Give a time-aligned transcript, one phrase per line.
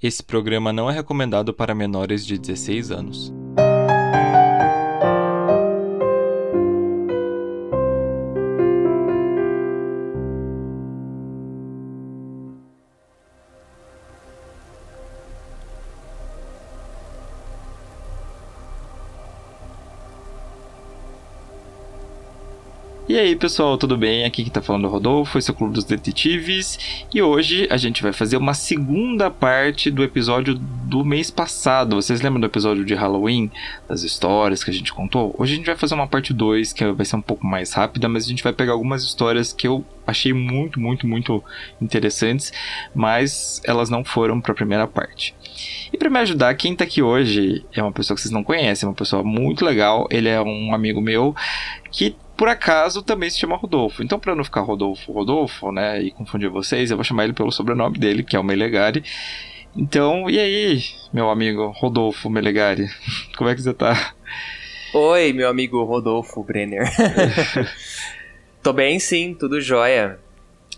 [0.00, 3.37] Esse programa não é recomendado para menores de 16 anos.
[23.38, 24.24] Pessoal, tudo bem?
[24.24, 27.68] Aqui que tá falando é o Rodolfo, esse é o Clube dos Detetives e hoje
[27.70, 31.94] a gente vai fazer uma segunda parte do episódio do mês passado.
[31.94, 33.48] Vocês lembram do episódio de Halloween,
[33.88, 35.36] das histórias que a gente contou?
[35.38, 38.08] Hoje a gente vai fazer uma parte 2 que vai ser um pouco mais rápida,
[38.08, 41.44] mas a gente vai pegar algumas histórias que eu achei muito, muito, muito
[41.80, 42.52] interessantes,
[42.92, 45.32] mas elas não foram para a primeira parte.
[45.92, 48.86] E para me ajudar, quem tá aqui hoje é uma pessoa que vocês não conhecem,
[48.86, 50.08] é uma pessoa muito legal.
[50.10, 51.36] Ele é um amigo meu
[51.92, 54.00] que por acaso também se chama Rodolfo.
[54.00, 57.50] Então, para não ficar Rodolfo, Rodolfo, né, e confundir vocês, eu vou chamar ele pelo
[57.50, 59.02] sobrenome dele, que é o Melegari.
[59.76, 60.80] Então, e aí,
[61.12, 62.86] meu amigo Rodolfo Melegari,
[63.36, 64.14] como é que você tá?
[64.94, 66.88] Oi, meu amigo Rodolfo Brenner.
[68.62, 70.18] Tô bem, sim, tudo jóia.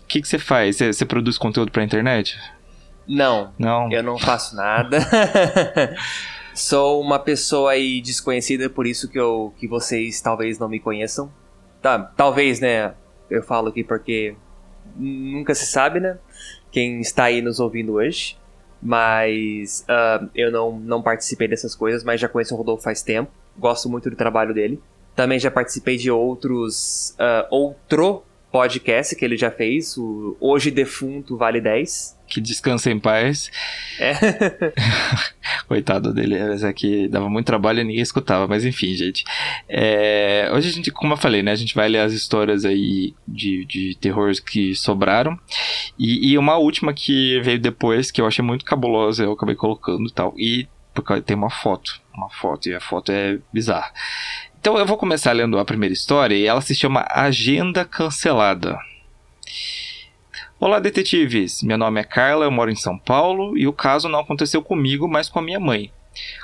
[0.03, 0.77] O que, que você faz?
[0.77, 2.37] Você, você produz conteúdo pra internet?
[3.07, 3.91] Não, Não.
[3.91, 4.99] eu não faço nada.
[6.55, 11.31] Sou uma pessoa aí desconhecida, por isso que, eu, que vocês talvez não me conheçam.
[11.81, 12.93] Tá, talvez, né?
[13.29, 14.35] Eu falo aqui porque
[14.95, 16.17] nunca se sabe, né?
[16.71, 18.37] Quem está aí nos ouvindo hoje.
[18.81, 23.31] Mas ah, eu não, não participei dessas coisas, mas já conheço o Rodolfo faz tempo.
[23.57, 24.81] Gosto muito do trabalho dele.
[25.15, 27.15] Também já participei de outros.
[27.19, 32.17] ah, outro podcast que ele já fez, o hoje defunto Vale 10.
[32.31, 33.51] Que descansa em paz.
[33.99, 34.13] É.
[35.67, 39.25] Coitado dele, mas aqui dava muito trabalho e ninguém escutava, mas enfim, gente.
[39.67, 43.13] É, hoje a gente, como eu falei, né, a gente vai ler as histórias aí
[43.27, 45.37] de, de terror que sobraram.
[45.99, 50.07] E, e uma última que veio depois, que eu achei muito cabulosa, eu acabei colocando
[50.07, 50.33] e tal.
[50.37, 53.91] E porque tem uma foto, uma foto, e a foto é bizarra.
[54.57, 58.79] Então eu vou começar lendo a primeira história e ela se chama Agenda Cancelada.
[60.63, 61.63] Olá, detetives!
[61.63, 65.07] Meu nome é Carla, eu moro em São Paulo e o caso não aconteceu comigo,
[65.07, 65.91] mas com a minha mãe.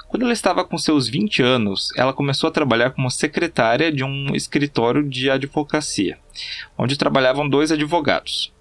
[0.07, 4.35] Quando ela estava com seus 20 anos, ela começou a trabalhar como secretária de um
[4.35, 6.17] escritório de advocacia,
[6.75, 8.51] onde trabalhavam dois advogados.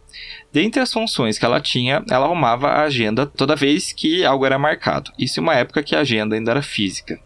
[0.52, 4.58] Dentre as funções que ela tinha, ela arrumava a agenda toda vez que algo era
[4.58, 7.18] marcado, isso em uma época que a agenda ainda era física.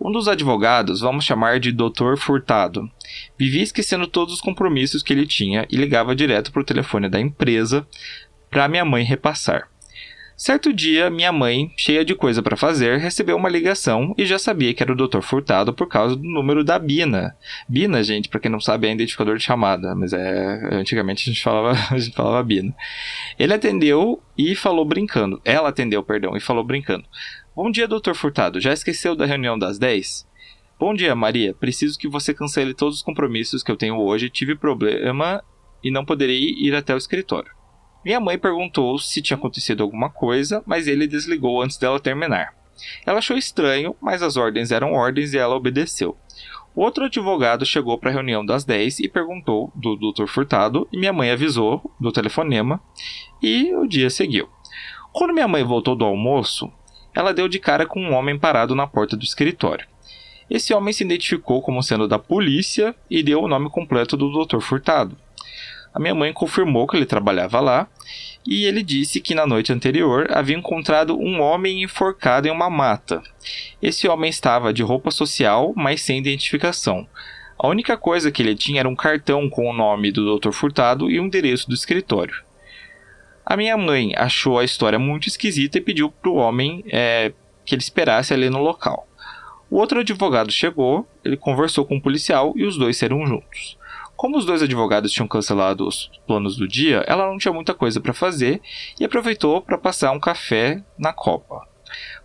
[0.00, 2.16] Um dos advogados, vamos chamar de Dr.
[2.18, 2.90] Furtado,
[3.38, 7.20] vivia esquecendo todos os compromissos que ele tinha e ligava direto para o telefone da
[7.20, 7.86] empresa
[8.50, 9.68] para minha mãe repassar.
[10.36, 14.74] Certo dia, minha mãe, cheia de coisa para fazer, recebeu uma ligação e já sabia
[14.74, 15.20] que era o Dr.
[15.20, 17.36] Furtado por causa do número da Bina.
[17.68, 21.42] Bina, gente, para quem não sabe, é identificador de chamada, mas é antigamente a gente
[21.42, 22.74] falava, a gente falava Bina.
[23.38, 25.40] Ele atendeu e falou brincando.
[25.44, 27.04] Ela atendeu, perdão, e falou brincando.
[27.56, 28.14] Bom dia, Dr.
[28.14, 28.60] Furtado.
[28.60, 30.26] Já esqueceu da reunião das 10?
[30.76, 31.54] Bom dia, Maria.
[31.54, 34.28] Preciso que você cancele todos os compromissos que eu tenho hoje.
[34.28, 35.40] Tive problema
[35.80, 37.52] e não poderei ir até o escritório.
[38.04, 42.52] Minha mãe perguntou se tinha acontecido alguma coisa, mas ele desligou antes dela terminar.
[43.06, 46.18] Ela achou estranho, mas as ordens eram ordens e ela obedeceu.
[46.74, 50.26] Outro advogado chegou para a reunião das 10 e perguntou do Dr.
[50.26, 52.80] Furtado, e minha mãe avisou do telefonema,
[53.40, 54.48] e o dia seguiu.
[55.12, 56.68] Quando minha mãe voltou do almoço,
[57.14, 59.86] ela deu de cara com um homem parado na porta do escritório.
[60.50, 64.60] Esse homem se identificou como sendo da polícia e deu o nome completo do Dr.
[64.60, 65.16] Furtado.
[65.94, 67.86] A minha mãe confirmou que ele trabalhava lá
[68.46, 73.22] e ele disse que na noite anterior havia encontrado um homem enforcado em uma mata.
[73.80, 77.06] Esse homem estava de roupa social, mas sem identificação.
[77.56, 80.50] A única coisa que ele tinha era um cartão com o nome do Dr.
[80.50, 82.42] Furtado e o endereço do escritório.
[83.46, 87.32] A minha mãe achou a história muito esquisita e pediu para o homem é,
[87.64, 89.06] que ele esperasse ali no local.
[89.70, 93.76] O outro advogado chegou, ele conversou com o policial e os dois saíram juntos.
[94.16, 98.00] Como os dois advogados tinham cancelado os planos do dia, ela não tinha muita coisa
[98.00, 98.62] para fazer
[98.98, 101.66] e aproveitou para passar um café na copa.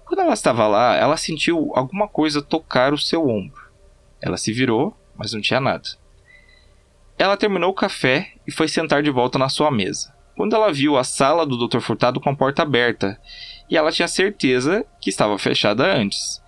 [0.06, 3.70] Quando ela estava lá, ela sentiu alguma coisa tocar o seu ombro.
[4.22, 5.90] Ela se virou, mas não tinha nada.
[7.18, 10.14] Ela terminou o café e foi sentar de volta na sua mesa.
[10.40, 11.82] Quando ela viu a sala do Dr.
[11.82, 13.20] Furtado com a porta aberta,
[13.70, 16.42] e ela tinha certeza que estava fechada antes.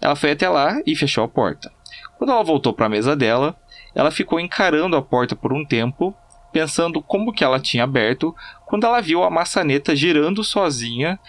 [0.00, 1.70] Ela foi até lá e fechou a porta.
[2.16, 3.54] Quando ela voltou para a mesa dela,
[3.94, 6.16] ela ficou encarando a porta por um tempo,
[6.50, 8.34] pensando como que ela tinha aberto,
[8.64, 11.20] quando ela viu a maçaneta girando sozinha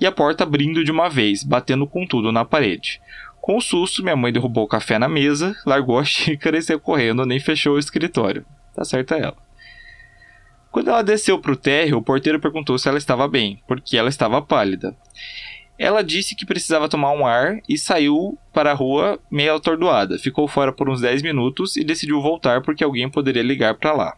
[0.00, 3.00] e a porta abrindo de uma vez, batendo com tudo na parede.
[3.40, 6.78] Com o susto, minha mãe derrubou o café na mesa, largou a xícara e saiu
[6.78, 8.46] correndo, nem fechou o escritório.
[8.76, 9.47] Tá certa ela.
[10.70, 14.08] Quando ela desceu para o térreo, o porteiro perguntou se ela estava bem, porque ela
[14.08, 14.94] estava pálida.
[15.78, 20.18] Ela disse que precisava tomar um ar e saiu para a rua meio atordoada.
[20.18, 24.16] Ficou fora por uns 10 minutos e decidiu voltar porque alguém poderia ligar para lá.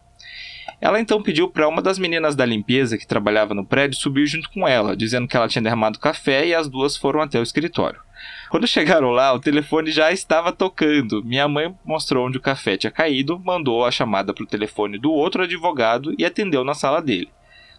[0.81, 4.49] Ela então pediu para uma das meninas da limpeza que trabalhava no prédio subir junto
[4.49, 8.01] com ela, dizendo que ela tinha derramado café e as duas foram até o escritório.
[8.49, 11.23] Quando chegaram lá, o telefone já estava tocando.
[11.23, 15.11] Minha mãe mostrou onde o café tinha caído, mandou a chamada para o telefone do
[15.11, 17.29] outro advogado e atendeu na sala dele.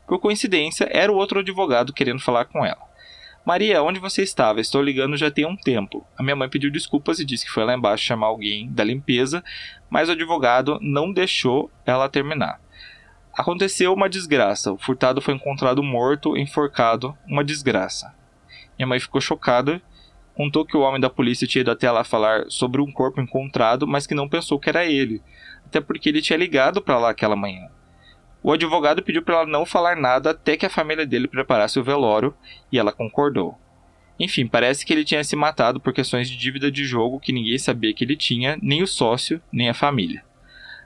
[0.06, 2.93] Por coincidência, era o outro advogado querendo falar com ela.
[3.44, 4.60] Maria, onde você estava?
[4.60, 6.06] Estou ligando já tem um tempo.
[6.16, 9.43] A minha mãe pediu desculpas e disse que foi lá embaixo chamar alguém da limpeza,
[9.90, 12.60] mas o advogado não deixou ela terminar.
[13.37, 14.73] Aconteceu uma desgraça.
[14.73, 17.17] O furtado foi encontrado morto, enforcado.
[17.26, 18.14] Uma desgraça.
[18.79, 19.81] Minha mãe ficou chocada.
[20.34, 23.87] Contou que o homem da polícia tinha ido até lá falar sobre um corpo encontrado,
[23.87, 25.23] mas que não pensou que era ele.
[25.64, 27.69] Até porque ele tinha ligado para lá aquela manhã.
[28.43, 31.84] O advogado pediu para ela não falar nada até que a família dele preparasse o
[31.84, 32.34] velório
[32.70, 33.56] e ela concordou.
[34.19, 37.58] Enfim, parece que ele tinha se matado por questões de dívida de jogo que ninguém
[37.58, 40.25] sabia que ele tinha, nem o sócio, nem a família.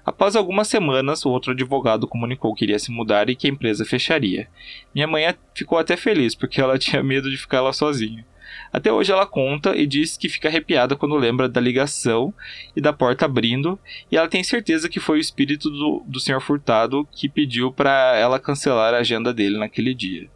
[0.06, 3.84] Após algumas semanas, o outro advogado comunicou que iria se mudar e que a empresa
[3.84, 4.48] fecharia.
[4.94, 8.24] Minha mãe ficou até feliz porque ela tinha medo de ficar lá sozinha.
[8.72, 12.32] Até hoje ela conta e diz que fica arrepiada quando lembra da ligação
[12.76, 13.76] e da porta abrindo,
[14.10, 16.40] e ela tem certeza que foi o espírito do, do Sr.
[16.40, 20.28] Furtado que pediu para ela cancelar a agenda dele naquele dia.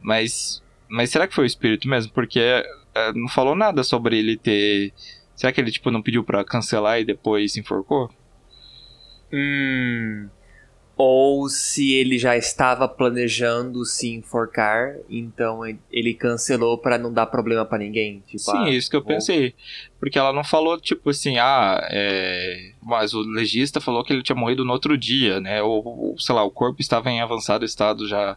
[0.00, 2.10] Mas, mas será que foi o espírito mesmo?
[2.12, 4.92] Porque é, não falou nada sobre ele ter.
[5.36, 8.10] Será que ele tipo não pediu para cancelar e depois se enforcou?
[9.32, 10.28] Hum
[11.04, 17.64] ou se ele já estava planejando se enforcar, então ele cancelou para não dar problema
[17.64, 18.22] para ninguém.
[18.26, 19.08] Tipo, Sim, ah, isso que eu vou...
[19.08, 19.54] pensei.
[19.98, 22.72] Porque ela não falou, tipo assim, ah, é...
[22.82, 25.62] mas o legista falou que ele tinha morrido no outro dia, né?
[25.62, 28.36] Ou, ou, sei lá, o corpo estava em avançado estado já.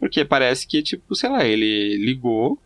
[0.00, 2.58] Porque parece que, tipo, sei lá, ele ligou,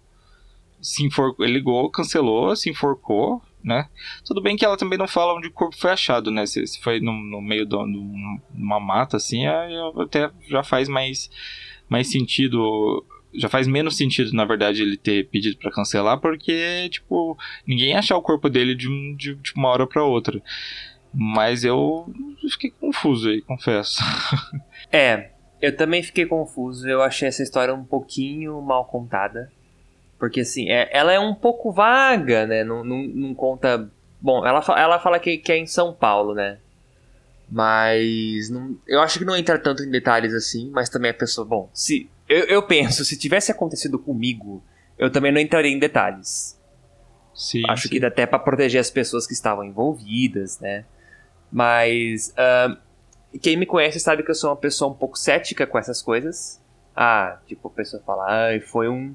[0.80, 3.88] se enforcou, ele ligou, cancelou, se enforcou, né?
[4.24, 6.46] Tudo bem que ela também não fala onde o corpo foi achado, né?
[6.46, 7.74] Se, se foi no, no meio de
[8.54, 11.28] uma mata, assim, até já faz mais,
[11.88, 13.04] mais sentido.
[13.34, 17.36] Já faz menos sentido, na verdade, ele ter pedido para cancelar, porque, tipo,
[17.66, 20.40] ninguém ia achar o corpo dele de, de, de uma hora para outra.
[21.12, 22.08] Mas eu
[22.48, 24.00] fiquei confuso aí, confesso.
[24.92, 26.88] É, eu também fiquei confuso.
[26.88, 29.50] Eu achei essa história um pouquinho mal contada.
[30.18, 32.64] Porque, assim, é, ela é um pouco vaga, né?
[32.64, 33.90] Não, não, não conta.
[34.20, 36.58] Bom, ela, ela fala que, que é em São Paulo, né?
[37.50, 38.50] Mas.
[38.50, 41.46] Não, eu acho que não entra tanto em detalhes assim, mas também a pessoa.
[41.46, 42.10] Bom, se.
[42.28, 44.62] Eu, eu penso, se tivesse acontecido comigo,
[44.98, 46.58] eu também não entraria em detalhes.
[47.34, 47.88] Sim, acho sim.
[47.90, 50.84] que dá até para proteger as pessoas que estavam envolvidas, né?
[51.52, 52.30] Mas.
[52.30, 52.76] Uh,
[53.38, 56.60] quem me conhece sabe que eu sou uma pessoa um pouco cética com essas coisas.
[56.94, 59.14] Ah, tipo, a pessoa fala, ah, foi um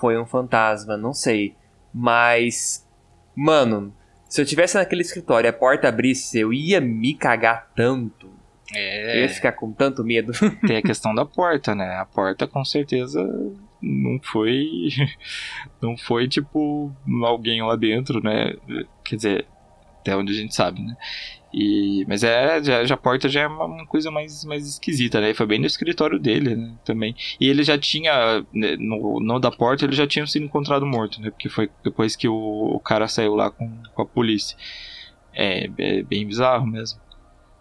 [0.00, 1.54] foi um fantasma, não sei.
[1.92, 2.86] Mas,
[3.34, 3.94] mano,
[4.28, 8.30] se eu tivesse naquele escritório e a porta abrisse, eu ia me cagar tanto.
[8.74, 9.18] É.
[9.18, 10.32] Eu ia ficar com tanto medo.
[10.66, 11.96] Tem a questão da porta, né?
[11.96, 13.22] A porta com certeza
[13.80, 14.88] não foi.
[15.80, 16.92] Não foi tipo
[17.22, 18.52] alguém lá dentro, né?
[19.04, 19.46] Quer dizer,
[20.00, 20.96] até onde a gente sabe, né?
[21.52, 25.32] E, mas é, já, já a porta já é uma coisa mais, mais esquisita, né?
[25.32, 26.74] Foi bem no escritório dele, né?
[26.84, 27.14] Também.
[27.40, 31.20] E ele já tinha, né, no, no da porta, ele já tinha sido encontrado morto,
[31.20, 31.30] né?
[31.30, 34.56] Porque foi depois que o, o cara saiu lá com, com a polícia.
[35.32, 37.00] É, é bem bizarro mesmo.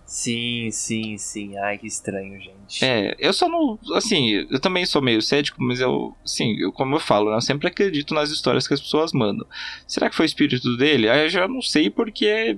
[0.07, 1.57] Sim, sim, sim.
[1.57, 2.83] Ai, que estranho, gente.
[2.83, 3.77] É, eu só não.
[3.93, 6.15] Assim, eu também sou meio cético, mas eu.
[6.25, 9.45] Sim, eu, como eu falo, né, eu sempre acredito nas histórias que as pessoas mandam.
[9.85, 11.09] Será que foi o espírito dele?
[11.09, 12.57] Aí eu já não sei porque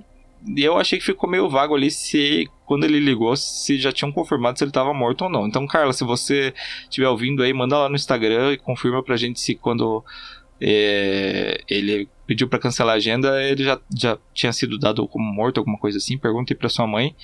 [0.58, 4.58] eu achei que ficou meio vago ali se quando ele ligou se já tinham confirmado
[4.58, 5.48] se ele estava morto ou não.
[5.48, 6.53] Então, Carla, se você
[6.84, 10.03] estiver ouvindo aí, manda lá no Instagram e confirma pra gente se quando
[10.62, 15.58] é, ele pediu para cancelar a agenda, ele já, já tinha sido dado como morto,
[15.58, 16.17] alguma coisa assim.
[16.17, 17.15] Pergunte para sua mãe.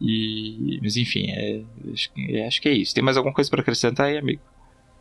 [0.00, 1.62] E, mas enfim, é,
[1.92, 2.94] acho, é, acho que é isso.
[2.94, 4.40] Tem mais alguma coisa para acrescentar aí, amigo?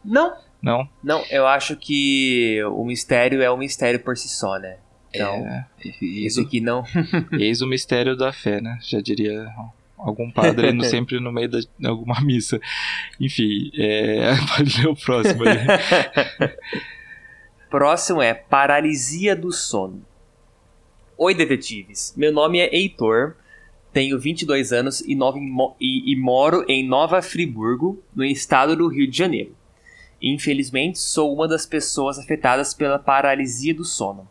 [0.04, 0.34] Não.
[0.62, 0.90] Não?
[1.02, 4.78] Não, eu acho que o mistério é um mistério por si só, né?
[5.14, 5.66] Então, é,
[6.02, 6.84] isso aqui não.
[7.40, 8.78] eis o mistério da fé, né?
[8.82, 9.48] Já diria
[9.98, 12.60] algum padre indo sempre no meio de alguma missa.
[13.20, 15.58] Enfim, é, pode ler o próximo aí.
[17.70, 20.06] próximo é Paralisia do Sono.
[21.18, 22.14] Oi, detetives.
[22.16, 23.36] Meu nome é Heitor,
[23.92, 29.10] tenho 22 anos e, novo, e, e moro em Nova Friburgo, no estado do Rio
[29.10, 29.54] de Janeiro.
[30.22, 34.28] Infelizmente, sou uma das pessoas afetadas pela paralisia do sono.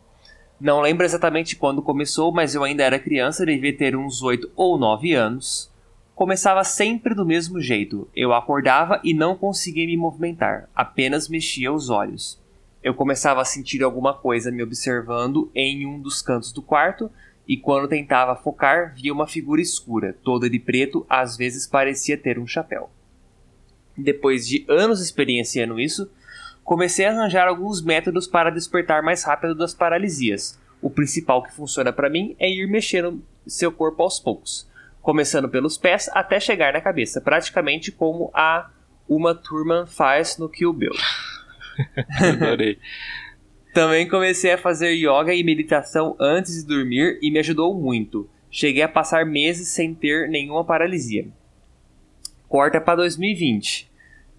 [0.59, 4.77] Não lembro exatamente quando começou, mas eu ainda era criança, devia ter uns 8 ou
[4.77, 5.71] 9 anos.
[6.13, 8.09] começava sempre do mesmo jeito.
[8.13, 12.37] Eu acordava e não conseguia me movimentar, apenas mexia os olhos.
[12.83, 17.09] Eu começava a sentir alguma coisa me observando em um dos cantos do quarto,
[17.47, 22.37] e quando tentava focar, via uma figura escura, toda de preto, às vezes parecia ter
[22.37, 22.89] um chapéu.
[23.97, 26.11] Depois de anos experienciando isso,
[26.69, 30.55] comecei a arranjar alguns métodos para despertar mais rápido das paralisias.
[30.79, 34.69] O principal que funciona para mim é ir mexendo seu corpo aos poucos,
[35.01, 38.69] começando pelos pés até chegar na cabeça, praticamente como a
[39.07, 40.93] Uma Thurman faz no Kill Bill.
[42.21, 42.77] Adorei.
[43.73, 48.29] Também comecei a fazer yoga e meditação antes de dormir e me ajudou muito.
[48.51, 51.27] Cheguei a passar meses sem ter nenhuma paralisia.
[52.47, 53.88] Corta para 2020.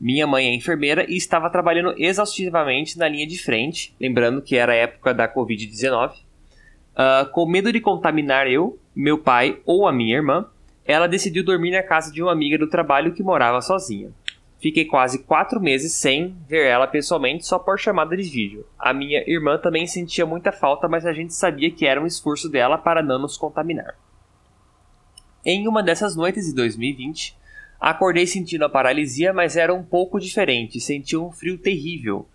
[0.01, 4.73] Minha mãe é enfermeira e estava trabalhando exaustivamente na linha de frente, lembrando que era
[4.73, 6.13] a época da Covid-19.
[6.13, 6.23] Uh,
[6.97, 10.47] ah, com medo de contaminar eu, meu pai ou a minha irmã,
[10.87, 14.11] ela decidiu dormir na casa de uma amiga do trabalho que morava sozinha.
[14.59, 18.67] Fiquei quase quatro meses sem ver ela pessoalmente, só por chamada de vídeo.
[18.79, 22.49] A minha irmã também sentia muita falta, mas a gente sabia que era um esforço
[22.49, 23.97] dela para não nos contaminar.
[25.45, 27.39] Em uma dessas noites de 2020,
[27.81, 32.29] acordei sentindo a paralisia, mas era um pouco diferente, sentia um frio terrível,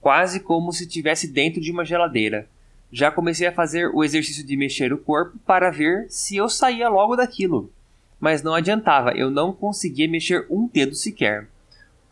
[0.00, 2.48] quase como se estivesse dentro de uma geladeira.
[2.90, 6.88] Já comecei a fazer o exercício de mexer o corpo para ver se eu saía
[6.88, 7.70] logo daquilo.
[8.18, 11.46] Mas não adiantava, eu não conseguia mexer um dedo sequer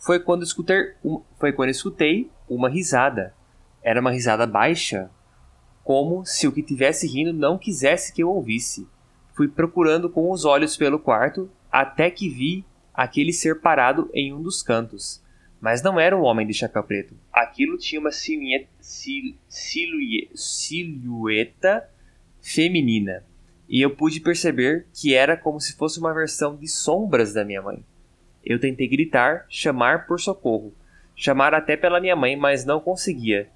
[0.07, 3.35] foi quando escutei, um, foi quando escutei uma risada.
[3.83, 5.11] Era uma risada baixa,
[5.83, 8.87] como se o que tivesse rindo não quisesse que eu ouvisse.
[9.35, 12.65] Fui procurando com os olhos pelo quarto, até que vi
[12.97, 15.23] aquele ser parado em um dos cantos.
[15.61, 17.15] Mas não era um homem de chapéu preto.
[17.33, 18.69] Aquilo tinha uma silhueta,
[20.35, 21.89] silhueta
[22.41, 23.25] feminina,
[23.69, 27.61] e eu pude perceber que era como se fosse uma versão de sombras da minha
[27.61, 27.85] mãe.
[28.45, 30.73] Eu tentei gritar, chamar por socorro,
[31.17, 33.49] chamar até pela minha mãe, mas não conseguia.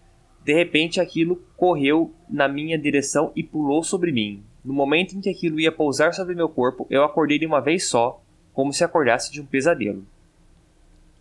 [0.45, 4.43] De repente aquilo correu na minha direção e pulou sobre mim.
[4.65, 7.87] No momento em que aquilo ia pousar sobre meu corpo, eu acordei de uma vez
[7.87, 8.20] só,
[8.53, 10.05] como se acordasse de um pesadelo.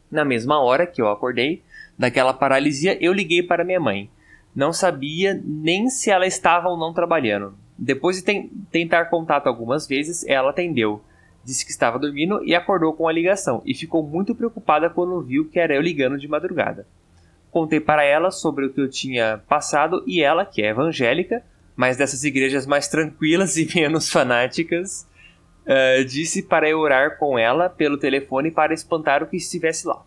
[0.10, 1.62] Na mesma hora que eu acordei,
[1.98, 4.10] daquela paralisia, eu liguei para minha mãe.
[4.56, 7.54] Não sabia nem se ela estava ou não trabalhando.
[7.78, 11.02] Depois de ten tentar contato algumas vezes, ela atendeu
[11.50, 15.50] disse que estava dormindo e acordou com a ligação e ficou muito preocupada quando viu
[15.50, 16.86] que era eu ligando de madrugada.
[17.50, 21.44] Contei para ela sobre o que eu tinha passado e ela, que é evangélica,
[21.76, 25.08] mas dessas igrejas mais tranquilas e menos fanáticas,
[25.70, 30.04] uh, disse para eu orar com ela pelo telefone para espantar o que estivesse lá.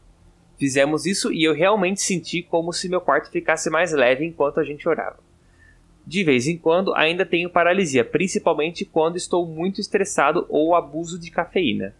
[0.59, 4.65] Fizemos isso e eu realmente senti como se meu quarto ficasse mais leve enquanto a
[4.65, 5.19] gente orava.
[6.05, 11.31] De vez em quando ainda tenho paralisia, principalmente quando estou muito estressado ou abuso de
[11.31, 11.95] cafeína.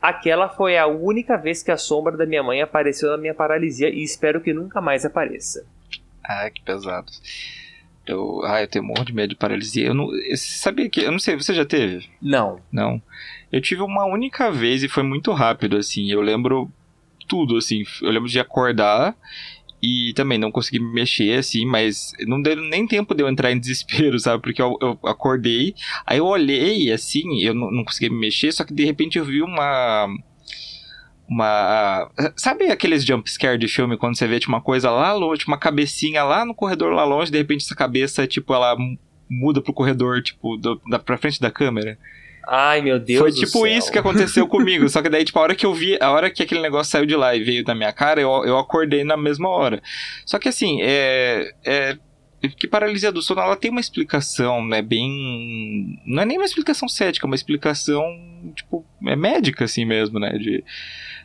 [0.00, 3.90] Aquela foi a única vez que a sombra da minha mãe apareceu na minha paralisia
[3.90, 5.66] e espero que nunca mais apareça.
[6.24, 7.10] Ah, que pesado.
[8.08, 9.86] Eu, ah, eu tenho um monte de medo de paralisia.
[9.86, 12.08] Eu não, eu sabia que, eu não sei, você já teve?
[12.20, 12.60] Não.
[12.72, 13.00] Não.
[13.52, 16.10] Eu tive uma única vez e foi muito rápido assim.
[16.10, 16.70] Eu lembro
[17.28, 17.84] tudo assim.
[18.02, 19.14] Eu lembro de acordar
[19.82, 23.52] e também não consegui me mexer, assim, mas não deu nem tempo de eu entrar
[23.52, 24.42] em desespero, sabe?
[24.42, 25.74] Porque eu, eu acordei,
[26.04, 29.24] aí eu olhei, assim, eu não, não consegui me mexer, só que de repente eu
[29.24, 30.08] vi uma.
[31.28, 32.10] Uma.
[32.36, 35.58] Sabe aqueles jump scare de filme quando você vê tipo, uma coisa lá longe, uma
[35.58, 38.76] cabecinha lá no corredor lá longe, de repente essa cabeça, tipo, ela
[39.28, 41.98] muda pro corredor, tipo, do, da, pra frente da câmera?
[42.50, 43.18] Ai, meu Deus.
[43.18, 44.88] Foi tipo isso que aconteceu comigo.
[44.88, 47.04] Só que daí, tipo, a hora que eu vi, a hora que aquele negócio saiu
[47.04, 49.82] de lá e veio da minha cara, eu, eu acordei na mesma hora.
[50.24, 51.52] Só que assim, é.
[51.64, 51.98] é
[52.56, 56.88] que paralisia do sono ela tem uma explicação, né, bem, não é nem uma explicação
[56.88, 58.02] cética, é uma explicação
[58.54, 60.64] tipo é médica assim mesmo, né, de,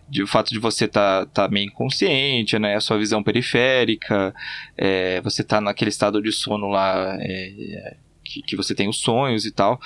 [0.09, 4.33] de o fato de você estar tá, tá meio inconsciente, né, a sua visão periférica,
[4.77, 9.45] é, você tá naquele estado de sono lá é, que, que você tem os sonhos
[9.45, 9.79] e tal.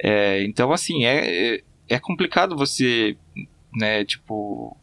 [0.00, 3.16] É, então, assim, é, é, é complicado você,
[3.74, 4.76] né, tipo,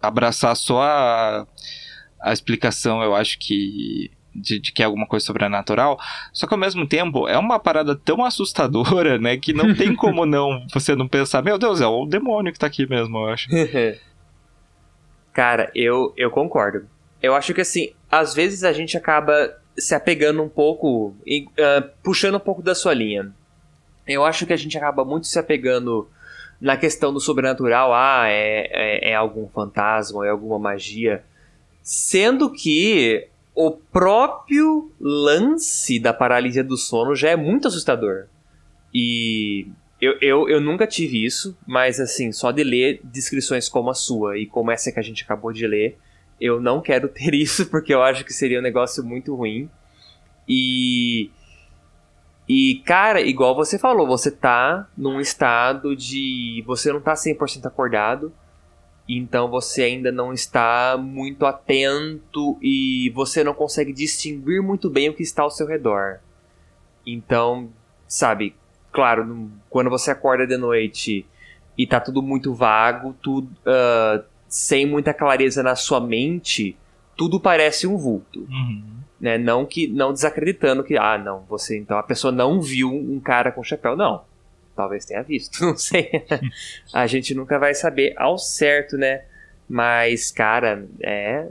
[0.00, 1.46] abraçar só a,
[2.20, 4.10] a explicação, eu acho que.
[4.40, 5.98] De, de, que é alguma coisa sobrenatural,
[6.32, 10.26] só que ao mesmo tempo é uma parada tão assustadora, né, que não tem como
[10.26, 13.48] não você não pensar, meu Deus, é o demônio que tá aqui mesmo, eu acho.
[15.32, 16.88] Cara, eu, eu concordo.
[17.22, 22.36] Eu acho que assim, às vezes a gente acaba se apegando um pouco, uh, puxando
[22.36, 23.32] um pouco da sua linha.
[24.06, 26.08] Eu acho que a gente acaba muito se apegando
[26.60, 31.22] na questão do sobrenatural, ah, é, é, é algum fantasma, é alguma magia,
[31.82, 38.26] sendo que o próprio lance da paralisia do sono já é muito assustador.
[38.94, 39.66] E
[40.00, 44.38] Eu, eu, eu nunca tive isso, mas assim, só de ler descrições como a sua
[44.38, 45.96] e como essa que a gente acabou de ler,
[46.38, 49.70] eu não quero ter isso porque eu acho que seria um negócio muito ruim.
[50.46, 51.30] E.
[52.48, 56.62] E, cara, igual você falou, você tá num estado de.
[56.66, 58.32] Você não tá 100% acordado,
[59.08, 65.14] então você ainda não está muito atento e você não consegue distinguir muito bem o
[65.14, 66.18] que está ao seu redor.
[67.06, 67.68] Então,
[68.08, 68.54] sabe,
[68.90, 71.24] claro, quando você acorda de noite
[71.78, 76.76] e tá tudo muito vago, tudo uh, sem muita clareza na sua mente,
[77.16, 78.40] tudo parece um vulto.
[78.40, 78.96] Uhum.
[79.20, 79.38] Né?
[79.38, 83.52] Não que não desacreditando que ah, não, você então a pessoa não viu um cara
[83.52, 84.22] com chapéu, não.
[84.76, 86.10] Talvez tenha visto, não sei.
[86.92, 89.22] a gente nunca vai saber ao certo, né?
[89.68, 91.46] Mas cara, é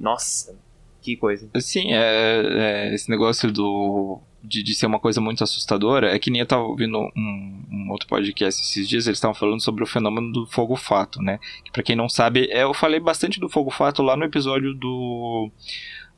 [0.00, 0.56] nossa,
[1.00, 1.48] que coisa.
[1.60, 6.30] Sim, é, é esse negócio do de, de, ser uma coisa muito assustadora é que
[6.30, 9.86] nem eu tava ouvindo um, um outro podcast esses dias, eles estavam falando sobre o
[9.86, 11.38] fenômeno do fogo-fato, né?
[11.64, 15.50] Que pra quem não sabe, é, eu falei bastante do fogo-fato lá no episódio do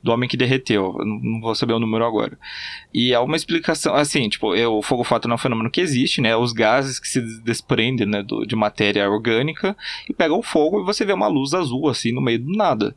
[0.06, 0.96] do homem que derreteu.
[1.04, 2.38] Não vou saber o número agora.
[2.94, 6.20] E há uma explicação, assim, tipo, é, o fogo fato é um fenômeno que existe,
[6.20, 6.34] né?
[6.36, 9.76] Os gases que se desprendem né, do, de matéria orgânica
[10.08, 12.96] e pegam fogo e você vê uma luz azul, assim, no meio do nada.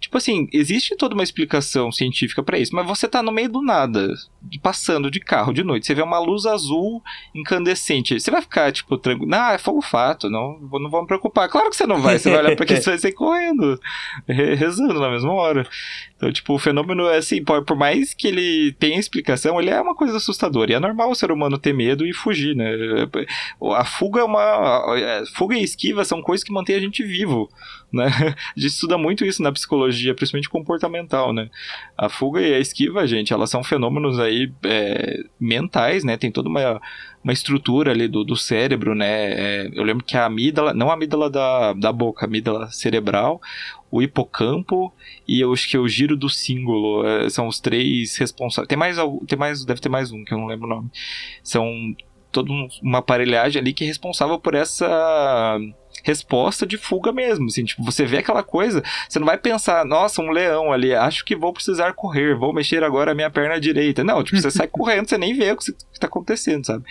[0.00, 3.62] Tipo assim, existe toda uma explicação científica para isso, mas você tá no meio do
[3.62, 4.12] nada,
[4.62, 7.02] passando de carro de noite, você vê uma luz azul
[7.34, 8.18] incandescente.
[8.18, 9.32] Você vai ficar, tipo, tranquilo.
[9.32, 11.48] Ah, é fogo fato, não, não vou me preocupar.
[11.48, 13.78] Claro que você não vai, você vai olhar pra aquilo e vai sair correndo,
[14.26, 15.66] rezando na mesma hora.
[16.18, 19.94] Então, tipo, o fenômeno é assim, por, mais que ele tenha explicação, ele é uma
[19.94, 20.72] coisa assustadora.
[20.72, 22.68] E é normal o ser humano ter medo e fugir, né?
[23.76, 24.40] A fuga é uma.
[24.40, 27.48] A fuga e esquiva são coisas que mantêm a gente vivo,
[27.92, 28.06] né?
[28.56, 31.50] A gente estuda muito isso na psicologia, principalmente comportamental, né?
[31.96, 36.16] A fuga e a esquiva, gente, elas são fenômenos aí é, mentais, né?
[36.16, 36.80] Tem toda uma
[37.22, 39.32] uma estrutura ali do, do cérebro, né?
[39.32, 43.40] É, eu lembro que a amígdala, não a amígdala da, da boca, a amígdala cerebral,
[43.90, 44.92] o hipocampo
[45.26, 48.68] e eu acho que o giro do símbolo é, são os três responsáveis.
[48.68, 50.90] Tem mais, tem mais, deve ter mais um que eu não lembro o nome.
[51.42, 51.94] São
[52.30, 52.50] toda
[52.82, 55.58] uma aparelhagem ali que é responsável por essa
[56.08, 60.22] resposta de fuga mesmo, assim, tipo, você vê aquela coisa, você não vai pensar, nossa,
[60.22, 64.02] um leão ali, acho que vou precisar correr, vou mexer agora a minha perna direita.
[64.02, 66.84] Não, tipo, você sai correndo, você nem vê o que está acontecendo, sabe?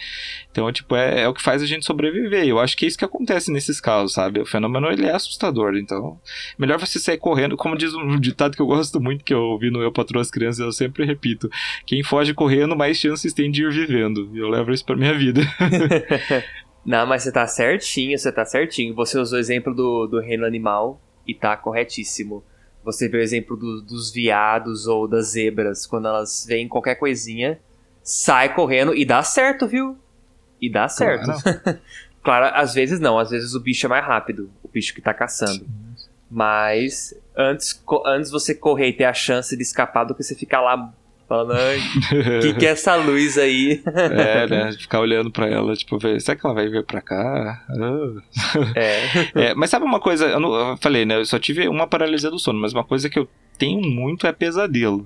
[0.51, 2.45] Então, tipo, é, é, o que faz a gente sobreviver.
[2.45, 4.39] Eu acho que é isso que acontece nesses casos, sabe?
[4.39, 6.19] O fenômeno, ele é assustador, então,
[6.57, 9.71] melhor você sair correndo, como diz um ditado que eu gosto muito, que eu ouvi
[9.71, 11.49] no Eu Patrão as Crianças, eu sempre repito,
[11.87, 14.29] quem foge correndo, mais chances tem de ir vivendo.
[14.33, 15.41] E eu levo isso pra minha vida.
[16.87, 18.95] Não, mas você tá certinho, você tá certinho.
[18.95, 22.41] Você usou o exemplo do, do reino animal e tá corretíssimo.
[22.81, 27.59] Você vê o exemplo do, dos viados ou das zebras, quando elas veem qualquer coisinha,
[28.01, 29.97] sai correndo e dá certo, viu?
[30.61, 31.25] E dá certo.
[31.25, 31.79] Claro,
[32.23, 35.13] claro às vezes não, às vezes o bicho é mais rápido, o bicho que tá
[35.13, 35.67] caçando.
[36.31, 40.61] Mas antes, antes você correr e ter a chance de escapar do que você ficar
[40.61, 40.93] lá
[41.27, 43.81] Falando, o que, que é essa luz aí?
[43.93, 44.71] é, né?
[44.71, 47.65] Ficar olhando pra ela, tipo, ver, será que ela vai vir pra cá?
[48.75, 49.03] É.
[49.49, 49.53] é.
[49.53, 51.17] Mas sabe uma coisa, eu, não, eu falei, né?
[51.17, 54.31] Eu só tive uma paralisia do sono, mas uma coisa que eu tenho muito é
[54.31, 55.05] pesadelo.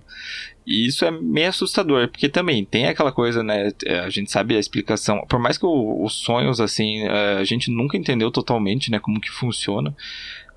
[0.65, 3.71] E isso é meio assustador, porque também tem aquela coisa, né?
[3.83, 5.25] É, a gente sabe a explicação.
[5.27, 8.99] Por mais que os sonhos, assim, é, a gente nunca entendeu totalmente, né?
[8.99, 9.95] Como que funciona.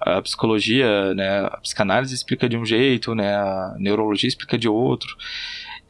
[0.04, 1.46] A psicologia, né?
[1.46, 3.34] A psicanálise explica de um jeito, né?
[3.34, 5.16] A neurologia explica de outro.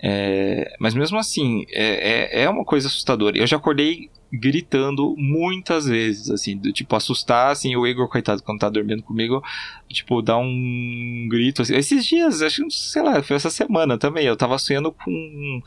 [0.07, 3.39] É, mas mesmo assim, é, é, é uma coisa assustadora.
[3.39, 8.59] Eu já acordei gritando muitas vezes, assim, do, tipo, assustar, assim, o Igor, coitado, quando
[8.59, 9.43] tá dormindo comigo,
[9.89, 11.75] tipo, dá um grito, assim.
[11.75, 15.63] Esses dias, acho que, sei lá, foi essa semana também, eu tava sonhando com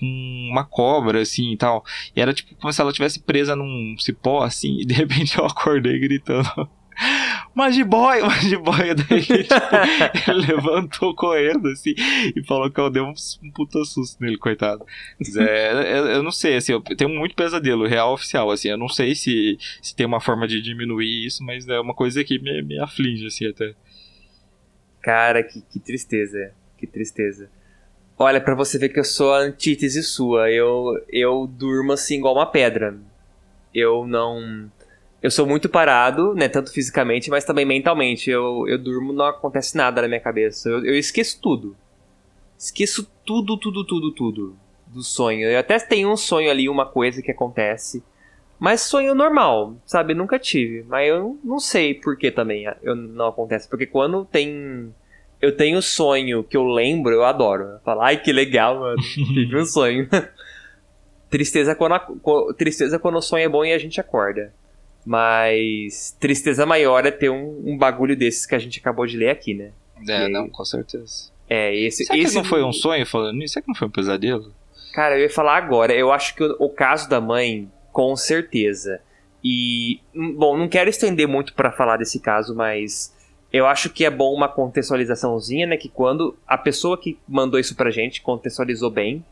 [0.00, 4.42] uma cobra, assim, e tal, e era, tipo, como se ela tivesse presa num cipó,
[4.42, 6.68] assim, e de repente eu acordei gritando
[7.54, 8.94] Magiboy, Magiboy.
[8.94, 9.54] Daí, tipo,
[10.30, 14.84] ele levantou correndo, assim, e falou que eu dei um, um puta susto nele, coitado.
[15.18, 18.78] Mas é, eu, eu, não sei, assim, eu tenho muito pesadelo, real oficial, assim, eu
[18.78, 22.38] não sei se, se tem uma forma de diminuir isso, mas é uma coisa que
[22.38, 23.74] me, me aflige, assim, até.
[25.00, 27.50] Cara, que, que tristeza, que tristeza.
[28.18, 32.34] Olha, para você ver que eu sou a antítese sua, eu, eu durmo assim igual
[32.34, 32.98] uma pedra.
[33.72, 34.68] Eu não
[35.22, 36.48] eu sou muito parado, né?
[36.48, 38.30] Tanto fisicamente, mas também mentalmente.
[38.30, 40.68] Eu, eu durmo, não acontece nada na minha cabeça.
[40.68, 41.76] Eu, eu esqueço tudo.
[42.56, 45.48] Esqueço tudo, tudo, tudo, tudo do sonho.
[45.48, 48.02] Eu até tenho um sonho ali, uma coisa que acontece.
[48.58, 50.14] Mas sonho normal, sabe?
[50.14, 50.84] Nunca tive.
[50.88, 53.68] Mas eu não sei por que também eu não acontece.
[53.68, 54.92] Porque quando tem.
[55.40, 57.64] Eu tenho sonho que eu lembro, eu adoro.
[57.64, 58.96] Eu falo, ai que legal, mano.
[59.14, 60.08] Tive um sonho.
[61.30, 62.06] tristeza quando, a,
[62.56, 64.52] tristeza quando o sonho é bom e a gente acorda.
[65.08, 69.30] Mas tristeza maior é ter um, um bagulho desses que a gente acabou de ler
[69.30, 69.70] aqui, né?
[70.06, 71.30] É, aí, não, com certeza.
[71.48, 72.04] É, esse.
[72.04, 73.54] Será esse que não foi um sonho falando nisso?
[73.54, 74.52] Será que não foi um pesadelo?
[74.92, 75.94] Cara, eu ia falar agora.
[75.94, 79.00] Eu acho que o, o caso da mãe, com certeza.
[79.42, 83.16] E, hum, bom, não quero estender muito para falar desse caso, mas
[83.50, 85.78] eu acho que é bom uma contextualizaçãozinha, né?
[85.78, 89.24] Que quando a pessoa que mandou isso pra gente contextualizou bem,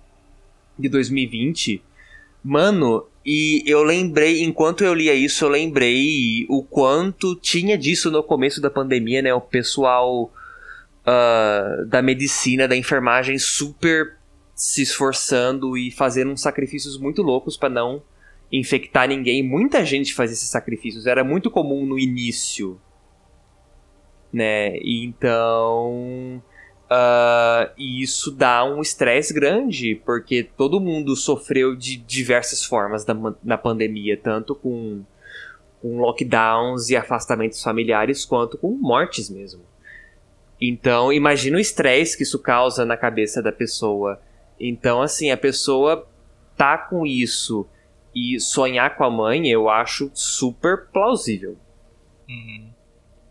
[0.79, 1.83] de 2020,
[2.47, 8.23] mano, e eu lembrei, enquanto eu lia isso, eu lembrei o quanto tinha disso no
[8.23, 9.35] começo da pandemia, né?
[9.35, 10.31] O pessoal
[11.03, 14.17] uh, da medicina, da enfermagem super
[14.55, 18.01] se esforçando e fazendo uns sacrifícios muito loucos para não
[18.53, 19.43] infectar ninguém.
[19.43, 22.81] Muita gente fazia esses sacrifícios, era muito comum no início,
[24.33, 24.79] né?
[24.79, 26.41] Então,
[26.91, 33.59] uh, isso dá um estresse grande, porque todo mundo sofreu de diversas formas da, na
[33.59, 35.03] pandemia, tanto com,
[35.81, 39.63] com lockdowns e afastamentos familiares, quanto com mortes mesmo.
[40.61, 44.19] Então, imagina o estresse que isso causa na cabeça da pessoa
[44.59, 46.09] então, assim, a pessoa
[46.57, 47.67] tá com isso
[48.15, 51.57] e sonhar com a mãe, eu acho super plausível.
[52.29, 52.71] Uhum.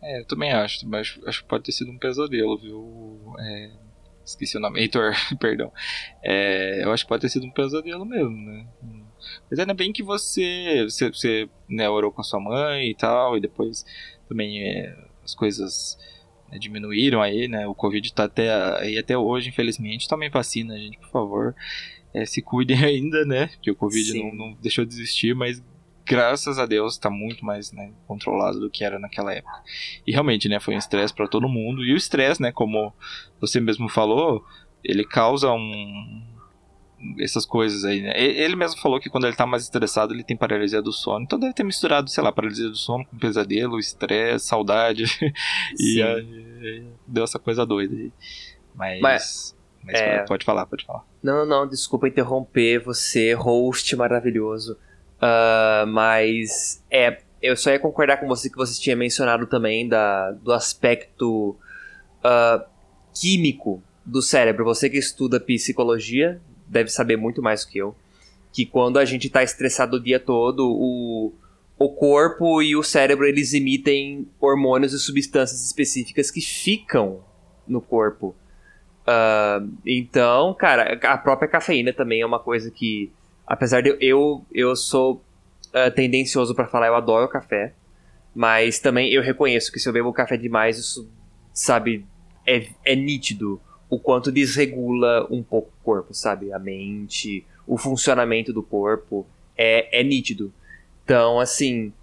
[0.06, 3.34] É, eu também acho, mas acho que pode ter sido um pesadelo, viu?
[3.40, 3.72] É,
[4.24, 5.72] esqueci o nome, Heitor, perdão.
[6.22, 8.68] É, eu acho que pode ter sido um pesadelo mesmo, né?
[9.50, 13.36] Mas ainda bem que você, você, você né, orou com a sua mãe e tal,
[13.36, 13.84] e depois
[14.30, 15.98] também é, as coisas
[16.52, 17.66] né, diminuíram aí, né?
[17.68, 20.08] O Covid tá até aí até hoje, infelizmente.
[20.08, 21.56] Tomem vacina, gente, por favor.
[22.14, 23.48] É, se cuidem ainda, né?
[23.48, 25.64] Porque o Covid não, não, deixou de existir, mas
[26.06, 29.62] graças a Deus está muito mais né, controlado do que era naquela época.
[30.06, 30.60] E realmente, né?
[30.60, 31.84] Foi um estresse para todo mundo.
[31.84, 32.52] E o estresse, né?
[32.52, 32.94] Como
[33.40, 34.46] você mesmo falou,
[34.84, 36.24] ele causa um
[37.20, 38.14] essas coisas aí, né?
[38.16, 41.24] Ele mesmo falou que quando ele tá mais estressado, ele tem paralisia do sono.
[41.24, 45.04] Então deve ter misturado, sei lá, paralisia do sono com pesadelo, estresse, saudade.
[45.80, 48.12] e aí, deu essa coisa doida aí.
[48.74, 49.02] Mas.
[49.02, 50.24] Mas, mas é...
[50.24, 51.06] pode falar, pode falar.
[51.22, 54.78] Não, não, desculpa interromper você, host maravilhoso.
[55.26, 56.84] Uh, mas.
[56.92, 61.56] É, eu só ia concordar com você que você tinha mencionado também da, do aspecto
[62.24, 62.66] uh,
[63.14, 64.64] químico do cérebro.
[64.66, 67.96] Você que estuda psicologia, deve saber muito mais do que eu,
[68.52, 71.34] que quando a gente está estressado o dia todo, o,
[71.78, 77.24] o corpo e o cérebro eles emitem hormônios e substâncias específicas que ficam
[77.68, 78.36] no corpo.
[79.02, 83.12] Uh, então, cara, a própria cafeína também é uma coisa que,
[83.46, 85.24] apesar de eu eu sou
[85.68, 87.74] uh, tendencioso para falar, eu adoro café,
[88.34, 91.10] mas também eu reconheço que se eu bebo café demais, isso,
[91.54, 92.06] sabe,
[92.46, 96.52] é, é nítido o quanto desregula um pouco o corpo, sabe?
[96.52, 99.26] A mente, o funcionamento do corpo
[99.58, 100.54] é, é nítido.
[101.04, 101.94] Então, assim,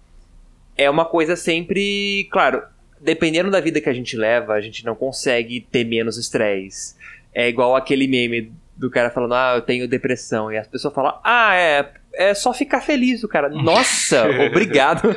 [0.77, 2.27] é uma coisa sempre.
[2.31, 2.63] Claro,
[2.99, 6.95] dependendo da vida que a gente leva, a gente não consegue ter menos estresse.
[7.33, 10.51] É igual aquele meme do cara falando, ah, eu tenho depressão.
[10.51, 13.49] E as pessoas falam, ah, é, é só ficar feliz, o cara.
[13.49, 15.03] Nossa, obrigado.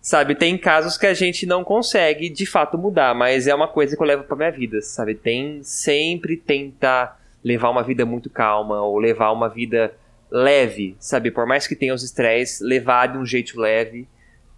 [0.00, 3.96] Sabe, tem casos que a gente não consegue de fato mudar, mas é uma coisa
[3.96, 5.14] que eu levo pra minha vida, sabe?
[5.14, 9.94] Tem sempre tentar levar uma vida muito calma ou levar uma vida
[10.28, 11.30] leve, sabe?
[11.30, 14.08] Por mais que tenha os estresses, levar de um jeito leve,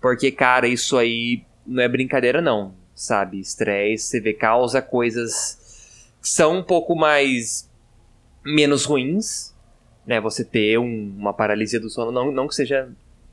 [0.00, 3.38] porque, cara, isso aí não é brincadeira, não, sabe?
[3.38, 5.58] Estresse, você vê, causa coisas
[6.24, 7.70] são um pouco mais.
[8.44, 9.54] menos ruins,
[10.06, 10.20] né?
[10.20, 12.88] Você ter um, uma paralisia do sono, não, não que seja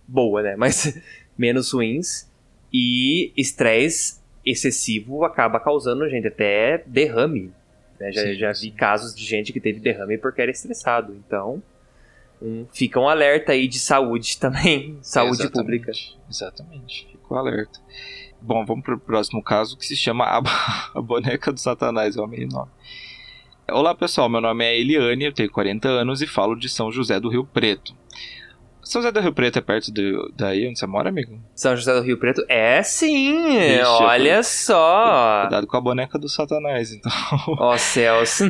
[0.08, 0.56] boa, né?
[0.60, 0.99] Mas
[1.38, 2.30] menos ruins.
[2.73, 7.51] E estresse excessivo acaba causando, gente, até derrame.
[7.99, 8.12] Né?
[8.12, 11.13] Já, sim, já vi casos de gente que teve derrame porque era estressado.
[11.13, 11.62] Então,
[12.41, 14.97] um, fica um alerta aí de saúde também.
[15.04, 15.54] saúde Exatamente.
[15.54, 15.91] pública.
[16.30, 17.80] Exatamente, fica um alerta.
[18.41, 20.41] Bom, vamos para o próximo caso que se chama a,
[20.97, 22.71] a Boneca do Satanás, é o meu nome.
[23.71, 27.21] Olá pessoal, meu nome é Eliane, eu tenho 40 anos e falo de São José
[27.21, 27.95] do Rio Preto.
[28.84, 31.39] São José do Rio Preto é perto do, daí onde você mora, amigo?
[31.55, 32.43] São José do Rio Preto?
[32.49, 33.79] É sim!
[33.79, 35.41] Ixi, olha só!
[35.43, 37.12] Cuidado com a boneca do Satanás, então.
[37.47, 38.41] Ó oh, céus!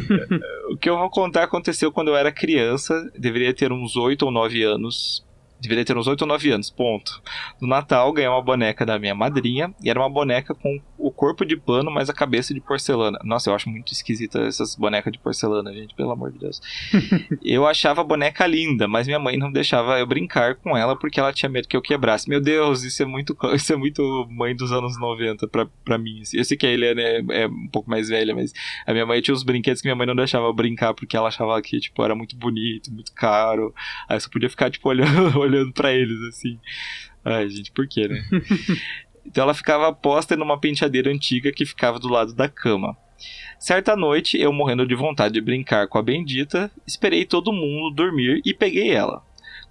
[0.71, 4.31] o que eu vou contar aconteceu quando eu era criança, deveria ter uns 8 ou
[4.31, 5.23] 9 anos.
[5.61, 7.21] Deveria ter uns 8 ou 9 anos, ponto.
[7.61, 11.45] No Natal, ganhei uma boneca da minha madrinha, e era uma boneca com o corpo
[11.45, 13.19] de pano, mas a cabeça de porcelana.
[13.23, 16.61] Nossa, eu acho muito esquisita essas bonecas de porcelana, gente, pelo amor de Deus.
[17.43, 21.19] eu achava a boneca linda, mas minha mãe não deixava eu brincar com ela porque
[21.19, 22.29] ela tinha medo que eu quebrasse.
[22.29, 26.21] Meu Deus, isso é muito, isso é muito mãe dos anos 90 pra, pra mim.
[26.21, 26.37] Assim.
[26.37, 28.53] Eu sei que a Helena é, é um pouco mais velha, mas
[28.85, 31.27] a minha mãe tinha uns brinquedos que minha mãe não deixava eu brincar porque ela
[31.27, 33.73] achava que, tipo, era muito bonito, muito caro.
[34.07, 36.59] Aí eu só podia ficar, tipo, olhando, olhando para eles, assim.
[37.23, 38.23] Ai, gente, por quê, né?
[39.25, 42.97] então ela ficava posta numa penteadeira antiga que ficava do lado da cama.
[43.59, 48.41] Certa noite, eu morrendo de vontade de brincar com a bendita, esperei todo mundo dormir
[48.43, 49.23] e peguei ela.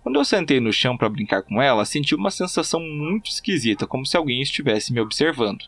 [0.03, 4.07] Quando eu sentei no chão para brincar com ela, senti uma sensação muito esquisita, como
[4.07, 5.65] se alguém estivesse me observando.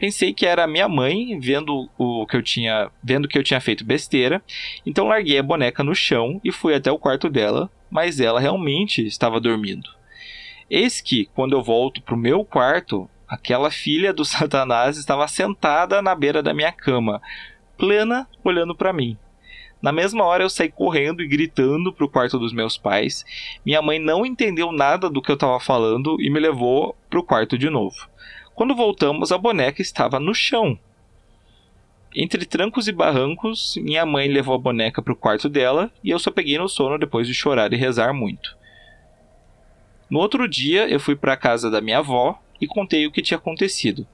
[0.00, 3.84] Pensei que era minha mãe vendo o que eu tinha, vendo que eu tinha feito
[3.84, 4.42] besteira,
[4.86, 9.06] então larguei a boneca no chão e fui até o quarto dela, mas ela realmente
[9.06, 9.90] estava dormindo.
[10.70, 16.00] Eis que, quando eu volto para o meu quarto, aquela filha do Satanás estava sentada
[16.00, 17.20] na beira da minha cama,
[17.76, 19.18] plena, olhando para mim.
[19.82, 23.22] Na mesma hora eu saí correndo e gritando para o quarto dos meus pais.
[23.66, 27.22] Minha mãe não entendeu nada do que eu estava falando e me levou para o
[27.22, 28.08] quarto de novo.
[28.60, 30.78] Quando voltamos, a boneca estava no chão.
[32.14, 36.18] Entre trancos e barrancos, minha mãe levou a boneca para o quarto dela e eu
[36.18, 38.54] só peguei no sono depois de chorar e rezar muito.
[40.10, 43.22] No outro dia, eu fui para a casa da minha avó e contei o que
[43.22, 44.06] tinha acontecido.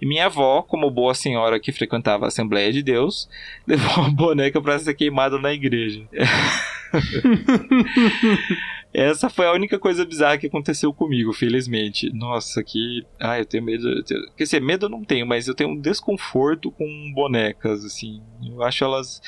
[0.00, 3.28] E minha avó, como boa senhora que frequentava a Assembleia de Deus,
[3.66, 6.06] levou a boneca para ser queimada na igreja.
[8.92, 12.10] Essa foi a única coisa bizarra que aconteceu comigo, felizmente.
[12.12, 13.04] Nossa, que.
[13.20, 13.88] Ah, eu tenho medo.
[13.88, 14.20] Eu tenho...
[14.34, 18.22] Quer dizer, medo eu não tenho, mas eu tenho um desconforto com bonecas, assim.
[18.42, 19.20] Eu acho elas.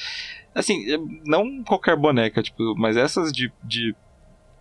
[0.54, 0.84] Assim,
[1.24, 3.94] não qualquer boneca, tipo, mas essas de, de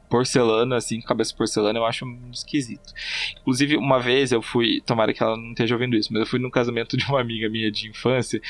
[0.10, 2.94] porcelana, assim, cabeça porcelana, eu acho esquisito.
[3.40, 6.40] Inclusive, uma vez eu fui, tomara que ela não esteja ouvindo isso, mas eu fui
[6.40, 8.42] no casamento de uma amiga minha de infância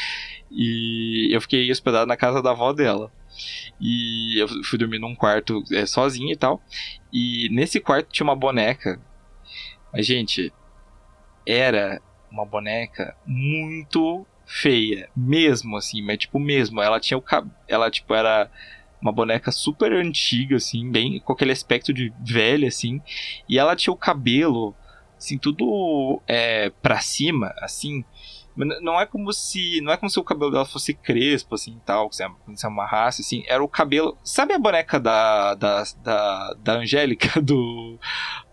[0.50, 3.12] e eu fiquei hospedado na casa da avó dela.
[3.80, 6.62] E eu fui dormir num quarto é, sozinho e tal.
[7.12, 9.02] E nesse quarto tinha uma boneca.
[9.92, 10.54] Mas, gente,
[11.46, 15.10] era uma boneca muito feia.
[15.16, 16.82] Mesmo, assim, mas tipo, mesmo.
[16.82, 17.56] Ela tinha o cabelo.
[17.68, 18.50] Ela, tipo, era
[19.02, 23.02] uma boneca super antiga, assim, bem com aquele aspecto de velha, assim.
[23.48, 24.76] E ela tinha o cabelo,
[25.18, 28.04] assim, tudo é, pra cima, assim.
[28.56, 29.80] Não é como se.
[29.82, 32.24] Não é como se o cabelo dela fosse crespo, assim e tal, que se
[32.66, 33.44] amarrasse, assim.
[33.48, 34.18] Era o cabelo.
[34.24, 35.56] Sabe a boneca da.
[35.56, 37.98] da, da, da Angélica do.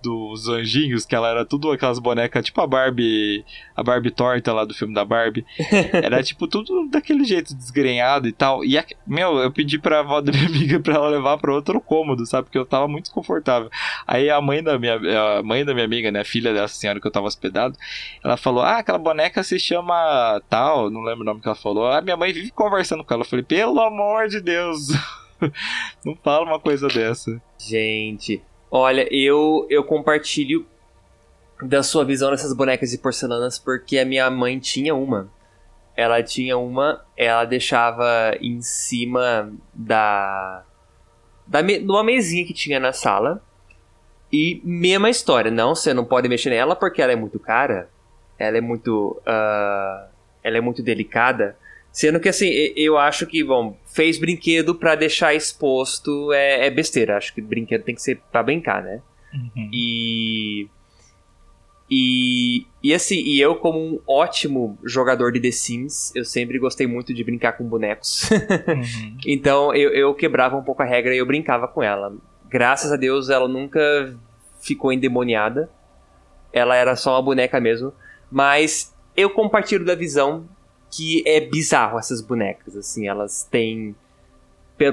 [0.06, 3.44] Dos anjinhos, que ela era tudo aquelas bonecas, tipo a Barbie.
[3.74, 5.44] A Barbie torta lá do filme da Barbie.
[5.92, 8.64] Era tipo tudo daquele jeito desgrenhado e tal.
[8.64, 11.80] E, a, meu, eu pedi pra avó da minha amiga pra ela levar pra outro
[11.80, 12.44] cômodo, sabe?
[12.44, 13.68] Porque eu tava muito desconfortável.
[14.06, 14.94] Aí a mãe da minha.
[15.38, 16.22] A mãe da minha amiga, né?
[16.22, 17.76] Filha dessa senhora que eu tava hospedado,
[18.22, 21.90] ela falou: Ah, aquela boneca se chama tal, não lembro o nome que ela falou.
[21.90, 23.22] A minha mãe vive conversando com ela.
[23.22, 24.88] Eu falei, pelo amor de Deus,
[26.04, 27.40] não fala uma coisa dessa.
[27.58, 30.66] Gente, olha, eu, eu compartilho
[31.62, 35.30] da sua visão dessas bonecas de porcelanas porque a minha mãe tinha uma.
[35.96, 40.62] Ela tinha uma, ela deixava em cima da.
[41.46, 43.42] da me, numa mesinha que tinha na sala.
[44.30, 47.88] E mesma história, não, você não pode mexer nela porque ela é muito cara
[48.38, 49.20] ela é muito.
[49.22, 50.08] Uh,
[50.42, 51.56] ela é muito delicada.
[51.96, 57.16] Sendo que assim, eu acho que, bom, fez brinquedo para deixar exposto é, é, besteira.
[57.16, 59.00] Acho que brinquedo tem que ser para brincar, né?
[59.32, 59.70] Uhum.
[59.72, 60.68] E.
[61.90, 66.86] E, e assim, e eu como um ótimo jogador de The Sims, eu sempre gostei
[66.86, 68.28] muito de brincar com bonecos.
[68.68, 69.16] Uhum.
[69.24, 72.14] então eu, eu quebrava um pouco a regra e eu brincava com ela.
[72.46, 74.14] Graças a Deus ela nunca
[74.60, 75.70] ficou endemoniada.
[76.52, 77.90] Ela era só uma boneca mesmo.
[78.30, 80.46] Mas eu compartilho da visão
[80.96, 83.94] que é bizarro essas bonecas, assim, elas têm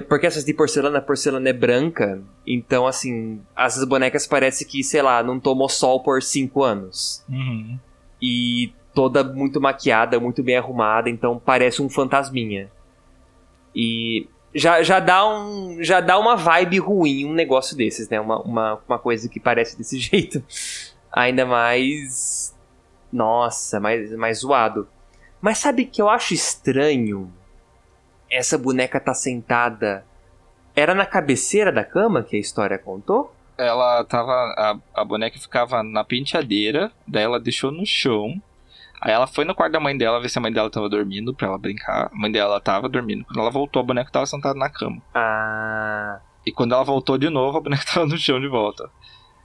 [0.08, 5.02] porque essas de porcelana, a porcelana é branca, então assim, essas bonecas parece que, sei
[5.02, 7.22] lá, não tomou sol por cinco anos.
[7.28, 7.78] Uhum.
[8.22, 12.72] E toda muito maquiada, muito bem arrumada, então parece um fantasminha.
[13.76, 18.22] E já, já dá um já dá uma vibe ruim um negócio desses, né?
[18.22, 20.42] Uma, uma, uma coisa que parece desse jeito.
[21.12, 22.54] Ainda mais
[23.14, 24.88] nossa, mais, mais zoado.
[25.44, 27.30] Mas sabe que eu acho estranho?
[28.32, 30.06] Essa boneca tá sentada.
[30.74, 33.36] Era na cabeceira da cama que a história contou?
[33.58, 34.32] Ela tava.
[34.32, 38.42] A, a boneca ficava na penteadeira, daí ela deixou no chão.
[39.02, 41.34] Aí ela foi no quarto da mãe dela ver se a mãe dela tava dormindo
[41.34, 42.10] pra ela brincar.
[42.10, 43.26] A mãe dela tava dormindo.
[43.26, 45.02] Quando ela voltou, a boneca tava sentada na cama.
[45.14, 46.22] Ah.
[46.46, 48.90] E quando ela voltou de novo, a boneca tava no chão de volta.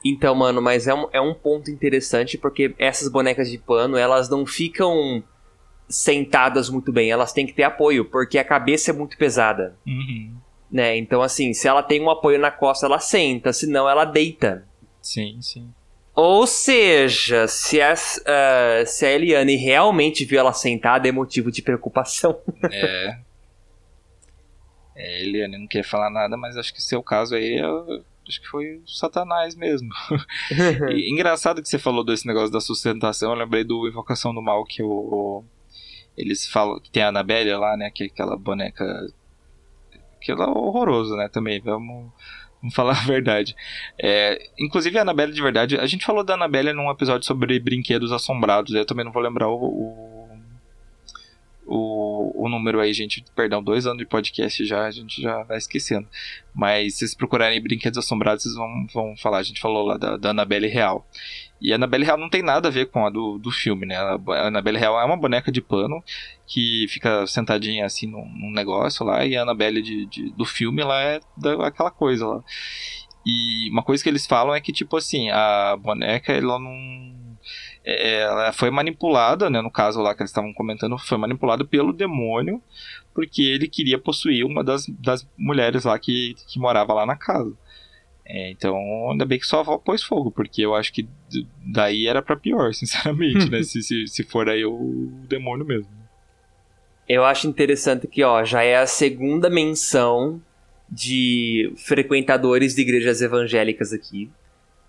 [0.04, 4.30] Então, mano, mas é um, é um ponto interessante porque essas bonecas de pano, elas
[4.30, 5.24] não ficam
[5.88, 9.76] sentadas muito bem, elas têm que ter apoio, porque a cabeça é muito pesada.
[9.86, 10.36] Uhum.
[10.70, 10.96] Né?
[10.98, 14.66] Então, assim, se ela tem um apoio na costa, ela senta, senão ela deita.
[15.00, 15.72] Sim, sim.
[16.14, 21.62] Ou seja, se a, uh, se a Eliane realmente viu ela sentada, é motivo de
[21.62, 22.38] preocupação.
[22.70, 23.18] É.
[24.96, 27.64] é Eliane não quer falar nada, mas acho que seu caso aí é
[28.28, 29.88] acho que foi o Satanás mesmo.
[30.90, 34.64] e, engraçado que você falou desse negócio da sustentação, eu lembrei do Invocação do Mal,
[34.64, 35.44] que o
[36.18, 38.84] eles falam que tem a Annabelle lá, né, que é aquela boneca
[40.30, 42.12] ela é horrorosa, né, também, vamos,
[42.60, 43.56] vamos falar a verdade.
[43.98, 48.12] É, inclusive a Annabelle de verdade, a gente falou da Annabelle num episódio sobre brinquedos
[48.12, 50.17] assombrados, eu também não vou lembrar o, o
[51.68, 53.22] o, o número aí, gente.
[53.36, 56.08] Perdão, dois anos de podcast já, a gente já vai esquecendo.
[56.54, 59.38] Mas se vocês procurarem Brinquedos Assombrados, vocês vão, vão falar.
[59.38, 61.06] A gente falou lá da, da Annabelle Real.
[61.60, 63.96] E a Annabelle Real não tem nada a ver com a do, do filme, né?
[63.96, 66.02] A Annabelle Real é uma boneca de pano
[66.46, 69.26] que fica sentadinha assim num, num negócio lá.
[69.26, 72.42] E a Annabelle de, de, do filme, ela é da, aquela coisa lá.
[73.26, 77.17] E uma coisa que eles falam é que, tipo assim, a boneca, ela não
[77.88, 82.62] ela foi manipulada, né, no caso lá que eles estavam comentando, foi manipulada pelo demônio,
[83.14, 87.56] porque ele queria possuir uma das, das mulheres lá que, que morava lá na casa.
[88.26, 88.76] É, então,
[89.10, 91.08] ainda bem que só pôs fogo, porque eu acho que
[91.64, 93.62] daí era para pior, sinceramente, né?
[93.62, 95.88] se, se, se for aí o demônio mesmo.
[97.08, 100.42] Eu acho interessante que, ó, já é a segunda menção
[100.90, 104.30] de frequentadores de igrejas evangélicas aqui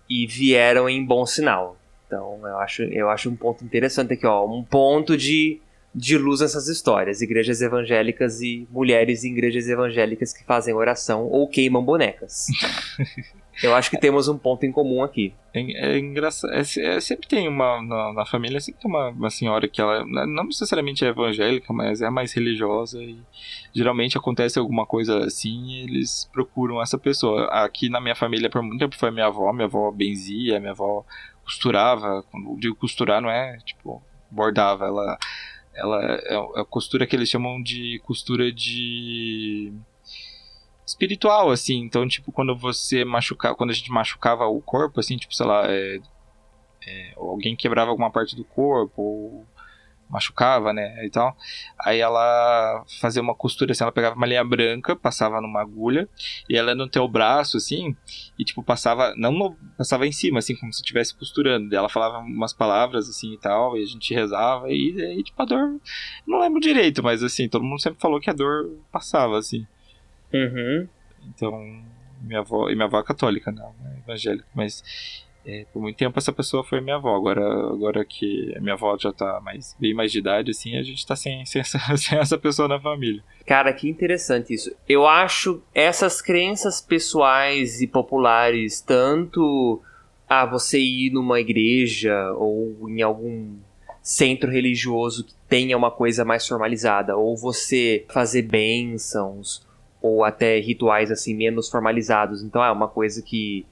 [0.08, 1.79] e vieram em bom sinal.
[2.10, 4.44] Então, eu acho, eu acho um ponto interessante aqui, ó.
[4.44, 5.60] Um ponto de,
[5.94, 7.22] de luz nessas histórias.
[7.22, 12.46] Igrejas evangélicas e mulheres em igrejas evangélicas que fazem oração ou queimam bonecas.
[13.62, 15.32] eu acho que temos um ponto em comum aqui.
[15.54, 16.52] É, é engraçado.
[16.52, 17.80] É, é, sempre tem uma.
[17.80, 22.02] Na, na, família, sempre tem uma, uma senhora que ela não necessariamente é evangélica, mas
[22.02, 23.00] é mais religiosa.
[23.00, 23.16] E
[23.72, 27.44] geralmente acontece alguma coisa assim e eles procuram essa pessoa.
[27.64, 29.52] Aqui na minha família, por muito tempo, foi minha avó.
[29.52, 31.04] Minha avó benzia, minha avó
[31.44, 32.22] costurava.
[32.30, 34.86] Quando digo costurar, não é tipo bordava.
[34.86, 35.18] Ela,
[35.74, 39.72] ela é, é a costura que eles chamam de costura de
[40.86, 41.78] espiritual, assim.
[41.82, 45.64] Então, tipo, quando você machucava, quando a gente machucava o corpo, assim, tipo, sei lá,
[45.66, 46.00] é,
[46.86, 49.46] é, alguém quebrava alguma parte do corpo, ou
[50.10, 51.36] machucava, né, e tal.
[51.78, 56.08] Aí ela fazia uma costura assim, ela pegava uma linha branca, passava numa agulha,
[56.48, 57.96] e ela no teu braço, assim,
[58.38, 61.72] e tipo, passava, não no, passava em cima, assim, como se estivesse costurando.
[61.72, 65.40] E ela falava umas palavras, assim, e tal, e a gente rezava, e, e tipo,
[65.40, 65.80] a dor,
[66.26, 69.66] não lembro direito, mas assim, todo mundo sempre falou que a dor passava, assim.
[70.32, 70.88] Uhum.
[71.28, 71.82] Então,
[72.20, 74.82] minha avó, e minha avó é católica, não, é evangélica, mas
[75.44, 77.16] é, por muito tempo essa pessoa foi minha avó.
[77.16, 81.06] Agora, agora que minha avó já tá mais, bem mais de idade, assim, a gente
[81.06, 83.22] tá sem, sem, essa, sem essa pessoa na família.
[83.46, 84.74] Cara, que interessante isso.
[84.88, 89.82] Eu acho essas crenças pessoais e populares, tanto
[90.28, 93.56] a você ir numa igreja ou em algum
[94.02, 99.66] centro religioso que tenha uma coisa mais formalizada, ou você fazer bênçãos,
[100.00, 102.42] ou até rituais assim menos formalizados.
[102.42, 103.66] Então é uma coisa que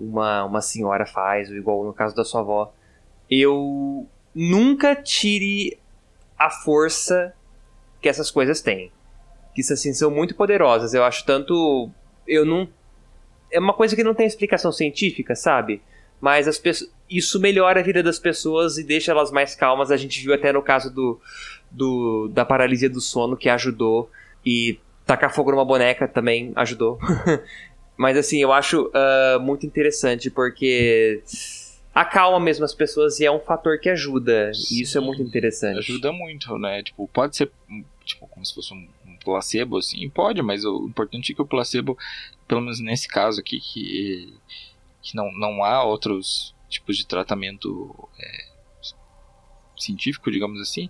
[0.00, 2.72] uma, uma senhora faz, ou igual no caso da sua avó,
[3.30, 5.78] eu nunca tire
[6.38, 7.34] a força
[8.00, 8.90] que essas coisas têm.
[9.54, 10.94] Que assim são muito poderosas.
[10.94, 11.90] Eu acho tanto
[12.26, 12.68] eu não
[13.50, 15.82] é uma coisa que não tem explicação científica, sabe?
[16.20, 19.90] Mas as pessoas, isso melhora a vida das pessoas e deixa elas mais calmas.
[19.90, 21.20] A gente viu até no caso do,
[21.70, 24.08] do da paralisia do sono que ajudou
[24.46, 26.98] e tacar fogo numa boneca também ajudou.
[28.00, 31.22] Mas assim, eu acho uh, muito interessante porque
[31.94, 34.54] acalma mesmo as pessoas e é um fator que ajuda.
[34.54, 35.80] Sim, e isso é muito interessante.
[35.80, 36.82] Ajuda muito, né?
[36.82, 37.52] Tipo, pode ser
[38.02, 41.46] tipo, como se fosse um, um placebo, assim, pode, mas o importante é que o
[41.46, 41.98] placebo,
[42.48, 44.32] pelo menos nesse caso aqui, que,
[45.02, 48.44] que não, não há outros tipos de tratamento é,
[49.76, 50.88] científico, digamos assim,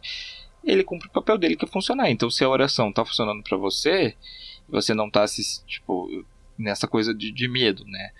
[0.62, 2.08] ele cumpre o papel dele que é funcionar.
[2.08, 4.14] Então, se a oração tá funcionando para você,
[4.68, 6.08] você não tá se, tipo,
[6.60, 8.10] nessa coisa de, de medo, né?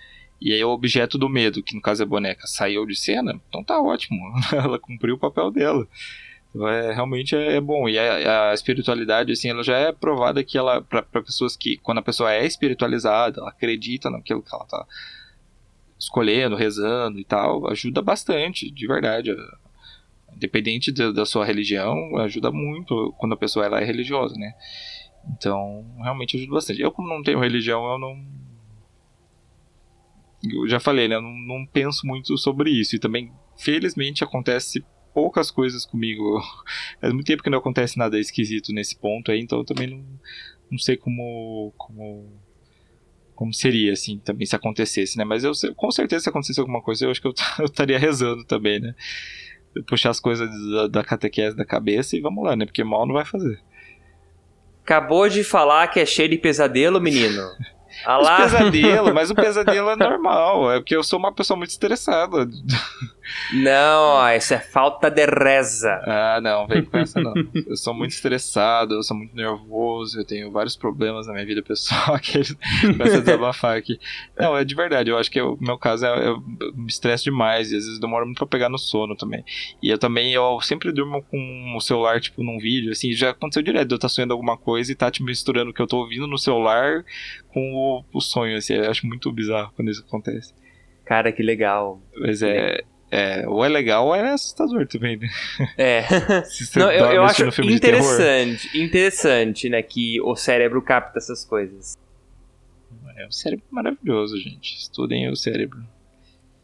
[0.41, 3.39] E aí o objeto do medo, que no caso é a boneca, saiu de cena,
[3.47, 4.19] então tá ótimo.
[4.51, 5.87] ela cumpriu o papel dela.
[6.49, 7.87] Então é, realmente é, é bom.
[7.87, 11.99] E a, a, espiritualidade, assim, ela já é provada que ela, para pessoas que, quando
[11.99, 14.85] a pessoa é espiritualizada, ela acredita naquilo que ela tá
[15.99, 19.35] escolhendo, rezando e tal, ajuda bastante, de verdade.
[20.35, 24.53] Independente da, da sua religião, ajuda muito quando a pessoa ela é religiosa, né?
[25.29, 26.81] Então, realmente ajuda bastante.
[26.81, 28.25] Eu, como não tenho religião, eu não,
[30.43, 31.15] eu já falei, né?
[31.15, 32.95] Eu não, não penso muito sobre isso.
[32.95, 36.41] E também, felizmente, acontece poucas coisas comigo.
[36.99, 40.03] Faz muito tempo que não acontece nada esquisito nesse ponto aí, então eu também não,
[40.71, 42.41] não sei como, como
[43.41, 45.23] como seria, assim, também se acontecesse, né?
[45.23, 48.45] Mas eu, com certeza, se acontecesse alguma coisa, eu acho que eu, eu estaria rezando
[48.45, 48.93] também, né?
[49.87, 52.65] Puxar as coisas da, da catequese da cabeça e vamos lá, né?
[52.65, 53.59] Porque mal não vai fazer.
[54.83, 57.41] Acabou de falar que é cheio de pesadelo, menino.
[58.05, 58.37] Ah lá.
[58.37, 62.47] pesadelo, mas o pesadelo é normal, é porque eu sou uma pessoa muito estressada.
[63.53, 66.01] Não, isso é falta de reza.
[66.05, 67.33] Ah, não, vem com essa não.
[67.67, 71.61] Eu sou muito estressado, eu sou muito nervoso, eu tenho vários problemas na minha vida
[71.61, 72.41] pessoal que
[72.81, 73.99] começa a desabafar aqui.
[74.37, 76.41] Não, é de verdade, eu acho que o meu caso é eu
[76.75, 79.43] me estresso demais e às vezes demora muito pra pegar no sono também.
[79.81, 83.63] E eu também, eu sempre durmo com o celular, tipo, num vídeo, assim, já aconteceu
[83.63, 86.27] direto, eu tá sonhando alguma coisa e tá te misturando o que eu tô ouvindo
[86.27, 87.03] no celular
[87.49, 90.53] com o, o sonho, assim, eu acho muito bizarro quando isso acontece.
[91.05, 92.01] Cara, que legal.
[92.17, 95.27] Mas é, é, ou é legal ou é assustador também, né?
[95.77, 96.01] É.
[96.79, 101.97] Não, eu, eu acho interessante, interessante, né, que o cérebro capta essas coisas.
[103.17, 104.77] É, o cérebro é maravilhoso, gente.
[104.77, 105.83] Estudem o cérebro.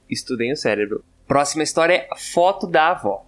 [0.10, 1.04] Estudem o cérebro.
[1.28, 3.26] Próxima história é foto da avó.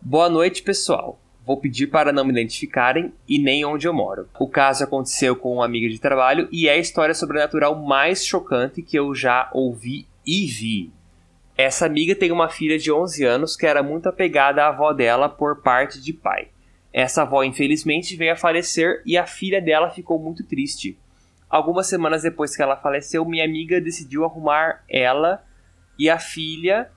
[0.00, 1.18] Boa noite, pessoal.
[1.46, 4.28] Vou pedir para não me identificarem e nem onde eu moro.
[4.38, 8.82] O caso aconteceu com uma amiga de trabalho e é a história sobrenatural mais chocante
[8.82, 10.92] que eu já ouvi e vi.
[11.60, 15.28] Essa amiga tem uma filha de 11 anos que era muito apegada à avó dela
[15.28, 16.48] por parte de pai.
[16.90, 20.98] Essa avó, infelizmente, veio a falecer e a filha dela ficou muito triste.
[21.50, 25.44] Algumas semanas depois que ela faleceu, minha amiga decidiu arrumar ela
[25.98, 26.90] e a filha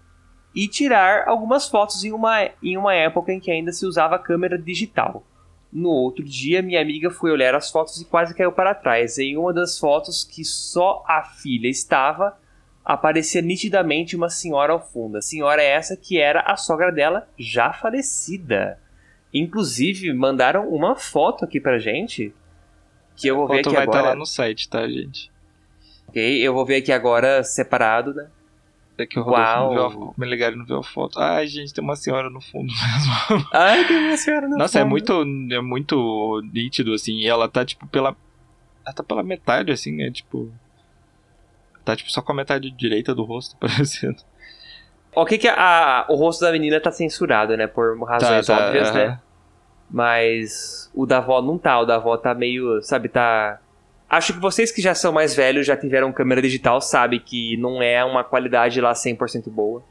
[0.55, 4.57] e tirar algumas fotos em uma, em uma época em que ainda se usava câmera
[4.57, 5.27] digital.
[5.73, 9.17] No outro dia, minha amiga foi olhar as fotos e quase caiu para trás.
[9.17, 12.41] Em uma das fotos que só a filha estava,
[12.83, 15.17] aparecia nitidamente uma senhora ao fundo.
[15.17, 18.79] A senhora é essa que era a sogra dela, já falecida.
[19.33, 22.33] Inclusive, mandaram uma foto aqui pra gente.
[23.15, 23.99] Que eu vou ver aqui vai agora.
[23.99, 25.31] estar lá no site, tá, gente?
[26.07, 28.27] Ok, eu vou ver aqui agora separado, né?
[28.97, 31.19] É que o Rodolfo não viu a, me ligaram não viu a foto.
[31.19, 32.71] Ai, gente, tem uma senhora no fundo
[33.29, 33.47] mesmo.
[33.51, 34.91] Ai, tem uma senhora no Nossa, é fundo.
[34.91, 37.13] Nossa, é muito, é muito nítido, assim.
[37.13, 38.15] E ela tá, tipo, pela...
[38.85, 40.11] Ela tá pela metade, assim, né?
[40.11, 40.51] Tipo...
[41.83, 44.21] Tá tipo só com a metade direita do rosto aparecendo.
[45.15, 47.67] O que que a, a, o rosto da menina tá censurado, né?
[47.67, 48.95] Por razões tá, tá, óbvias, uh -huh.
[48.95, 49.19] né?
[49.89, 51.79] Mas o da avó não tá.
[51.79, 53.59] O da avó tá meio, sabe, tá...
[54.09, 57.81] Acho que vocês que já são mais velhos, já tiveram câmera digital, sabem que não
[57.81, 59.83] é uma qualidade lá 100% boa.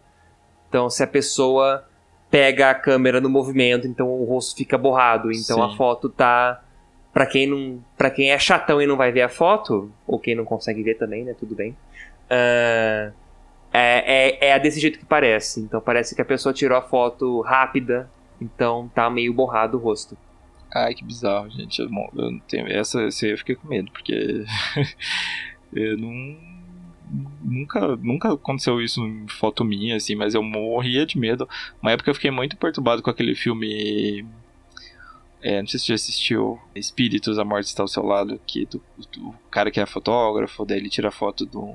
[0.68, 1.84] Então, se a pessoa
[2.32, 5.30] pega a câmera no movimento, então o rosto fica borrado.
[5.30, 5.62] Então Sim.
[5.74, 6.62] a foto tá
[7.12, 7.84] Pra quem não.
[7.96, 10.94] para quem é chatão e não vai ver a foto, ou quem não consegue ver
[10.94, 11.34] também, né?
[11.38, 11.76] Tudo bem.
[12.30, 13.12] Uh,
[13.72, 15.60] é, é, é desse jeito que parece.
[15.60, 18.10] Então parece que a pessoa tirou a foto rápida,
[18.40, 20.16] então tá meio borrado o rosto.
[20.74, 21.80] Ai, que bizarro, gente.
[21.80, 22.66] Eu, eu não tenho.
[22.66, 24.44] Essa, essa eu fiquei com medo, porque.
[25.72, 26.52] eu não.
[27.42, 31.46] Nunca, nunca aconteceu isso em foto minha, assim, mas eu morria de medo.
[31.82, 34.24] Uma época eu fiquei muito perturbado com aquele filme
[35.42, 38.64] é, não sei se você já assistiu Espíritos, a Morte está ao seu lado, que
[38.66, 38.80] do,
[39.12, 41.74] do cara que é fotógrafo, daí ele tira foto do,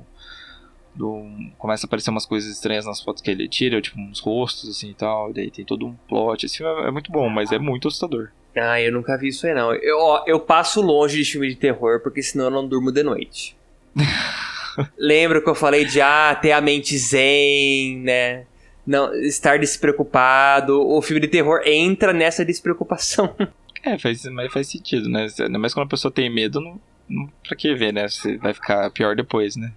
[0.94, 1.24] do.
[1.58, 4.90] Começa a aparecer umas coisas estranhas nas fotos que ele tira, tipo uns rostos assim
[4.90, 6.46] e tal, daí tem todo um plot.
[6.46, 8.30] Esse filme é, é muito bom, mas é muito assustador.
[8.56, 9.72] Ah, eu nunca vi isso aí não.
[9.74, 13.02] Eu, ó, eu passo longe de filme de terror, porque senão eu não durmo de
[13.02, 13.56] noite.
[14.96, 18.46] Lembro que eu falei de ah, ter a mente zen, né?
[18.88, 20.80] Não estar despreocupado.
[20.80, 23.34] O filme de terror entra nessa despreocupação.
[23.84, 25.28] É, faz, mas faz sentido, né?
[25.38, 28.08] Ainda mais quando a pessoa tem medo, não, não, pra que ver, né?
[28.08, 29.72] Você vai ficar pior depois, né?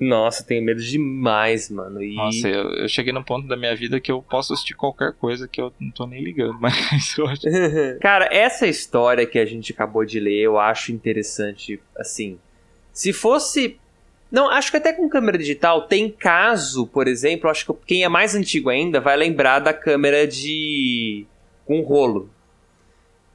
[0.00, 2.02] Nossa, tenho medo demais, mano.
[2.02, 2.14] E...
[2.16, 5.46] Nossa, eu, eu, cheguei num ponto da minha vida que eu posso assistir qualquer coisa
[5.46, 7.42] que eu não tô nem ligando, mas eu acho...
[8.00, 12.38] Cara, essa história que a gente acabou de ler, eu acho interessante, assim...
[12.90, 13.78] Se fosse
[14.32, 18.08] não, acho que até com câmera digital tem caso, por exemplo, acho que quem é
[18.08, 21.26] mais antigo ainda vai lembrar da câmera de
[21.66, 22.30] com rolo.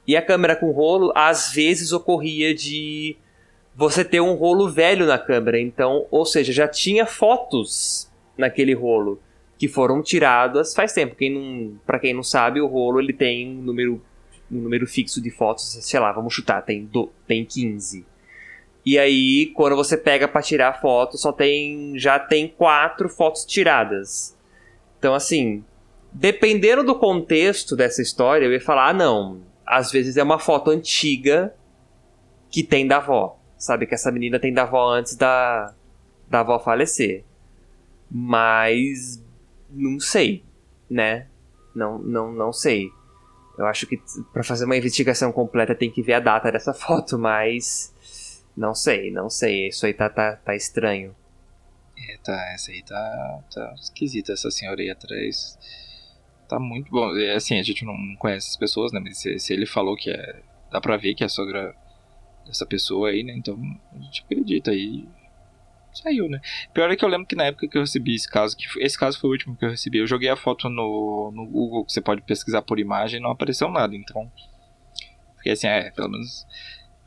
[0.04, 3.16] E a câmera com rolo às vezes ocorria de
[3.76, 9.22] você ter um rolo velho na câmera, então, ou seja, já tinha fotos naquele rolo
[9.56, 11.14] que foram tiradas faz tempo.
[11.14, 14.02] Quem não, para quem não sabe, o rolo ele tem um número
[14.50, 18.04] um número fixo de fotos, sei lá, vamos chutar, tem do, tem 15.
[18.84, 24.36] E aí, quando você pega para tirar foto, só tem já tem quatro fotos tiradas.
[24.98, 25.64] Então, assim,
[26.12, 30.70] dependendo do contexto dessa história, eu ia falar, ah, não, às vezes é uma foto
[30.70, 31.54] antiga
[32.50, 33.38] que tem da avó.
[33.58, 35.74] Sabe que essa menina tem da avó antes da
[36.28, 37.24] da avó falecer.
[38.10, 39.22] Mas
[39.70, 40.44] não sei,
[40.90, 41.26] né?
[41.74, 42.90] Não, não, não sei.
[43.58, 44.00] Eu acho que
[44.32, 47.92] para fazer uma investigação completa tem que ver a data dessa foto, mas
[48.58, 49.68] não sei, não sei.
[49.68, 51.14] Isso aí tá, tá, tá estranho.
[51.96, 55.56] É, tá, essa aí tá, tá esquisita, essa senhora aí atrás.
[56.48, 57.16] Tá muito bom.
[57.16, 59.00] É, assim, a gente não conhece as pessoas, né?
[59.00, 60.42] Mas se, se ele falou que é.
[60.72, 61.74] Dá pra ver que é a sogra
[62.44, 63.32] dessa pessoa aí, né?
[63.36, 63.56] Então
[63.92, 65.06] a gente acredita aí.
[65.92, 66.40] Saiu, né?
[66.74, 68.98] Pior é que eu lembro que na época que eu recebi esse caso, que esse
[68.98, 71.92] caso foi o último que eu recebi, eu joguei a foto no, no Google, que
[71.92, 73.94] você pode pesquisar por imagem não apareceu nada.
[73.94, 74.30] Então.
[75.36, 76.46] Fiquei assim, é, pelo menos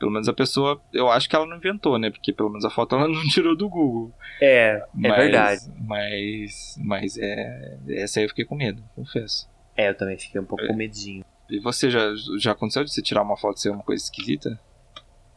[0.02, 2.10] pelo menos a pessoa, eu acho que ela não inventou, né?
[2.10, 4.12] Porque pelo menos a foto ela não tirou do Google.
[4.40, 5.60] É, é mas, verdade.
[5.78, 9.48] Mas, mas é, essa aí eu fiquei com medo, confesso.
[9.76, 10.66] É, eu também fiquei um pouco é.
[10.66, 11.24] com medinho.
[11.48, 12.00] E você já,
[12.36, 14.58] já aconteceu de você tirar uma foto e ser uma coisa esquisita?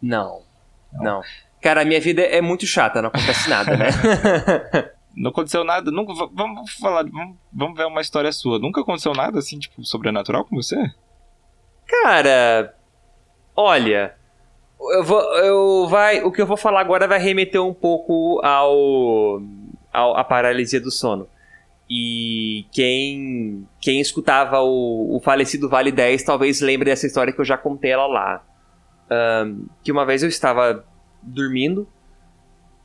[0.01, 0.41] Não.
[0.91, 1.03] Não.
[1.03, 1.21] não.
[1.61, 3.89] Cara, a minha vida é muito chata, não acontece nada, né?
[5.15, 5.91] não aconteceu nada.
[5.91, 8.57] Nunca, vamos falar, vamos, vamos ver uma história sua.
[8.57, 10.91] Nunca aconteceu nada assim, tipo, sobrenatural com você?
[11.85, 12.75] Cara,
[13.55, 14.15] olha,
[14.93, 19.41] eu vou, eu vai, o que eu vou falar agora vai remeter um pouco ao,
[19.91, 21.27] ao a paralisia do sono.
[21.89, 27.45] E quem, quem escutava o, o falecido Vale 10 talvez lembre dessa história que eu
[27.45, 28.43] já contei ela lá.
[29.11, 30.83] Um, que uma vez eu estava
[31.21, 31.87] dormindo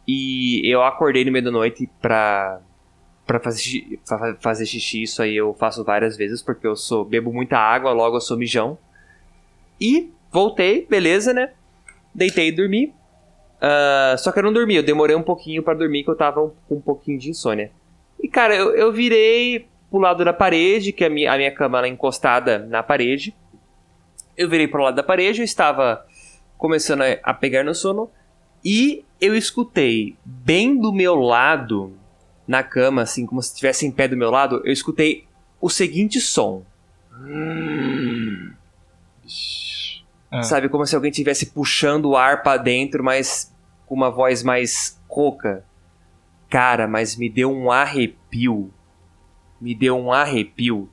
[0.06, 2.60] e eu acordei no meio da noite pra,
[3.26, 5.02] pra, fazer, pra fazer xixi.
[5.02, 8.36] Isso aí eu faço várias vezes porque eu sou bebo muita água, logo eu sou
[8.36, 8.76] mijão.
[9.80, 11.52] E voltei, beleza, né?
[12.14, 12.94] Deitei e dormi.
[13.56, 16.52] Uh, só que eu não dormi, eu demorei um pouquinho para dormir, que eu tava
[16.68, 17.70] com um pouquinho de insônia.
[18.22, 21.78] E cara, eu, eu virei pro lado da parede, que a minha, a minha cama
[21.78, 23.34] era encostada na parede.
[24.36, 26.06] Eu virei pro lado da parede, eu estava
[26.56, 28.10] começando a, a pegar no sono.
[28.64, 31.94] E eu escutei bem do meu lado,
[32.50, 35.24] na cama, assim, como se estivesse em pé do meu lado, eu escutei
[35.60, 36.64] o seguinte som.
[37.14, 38.50] Hum.
[40.30, 40.42] Ah.
[40.42, 43.52] Sabe, como se alguém estivesse puxando o ar para dentro, mas
[43.86, 45.64] com uma voz mais rouca.
[46.48, 48.72] Cara, mas me deu um arrepio.
[49.60, 50.88] Me deu um arrepio.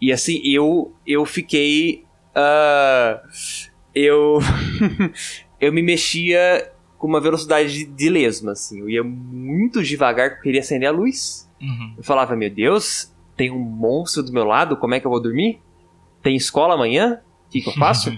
[0.00, 2.04] E assim, eu eu fiquei.
[2.34, 3.28] Uh,
[3.94, 4.38] eu.
[5.60, 8.80] eu me mexia com uma velocidade de, de lesma, assim.
[8.80, 11.50] Eu ia muito devagar, porque eu queria acender a luz.
[11.60, 11.94] Uhum.
[11.96, 15.20] Eu falava, meu Deus, tem um monstro do meu lado, como é que eu vou
[15.20, 15.60] dormir?
[16.22, 17.20] Tem escola amanhã?
[17.50, 18.10] O que, que eu faço?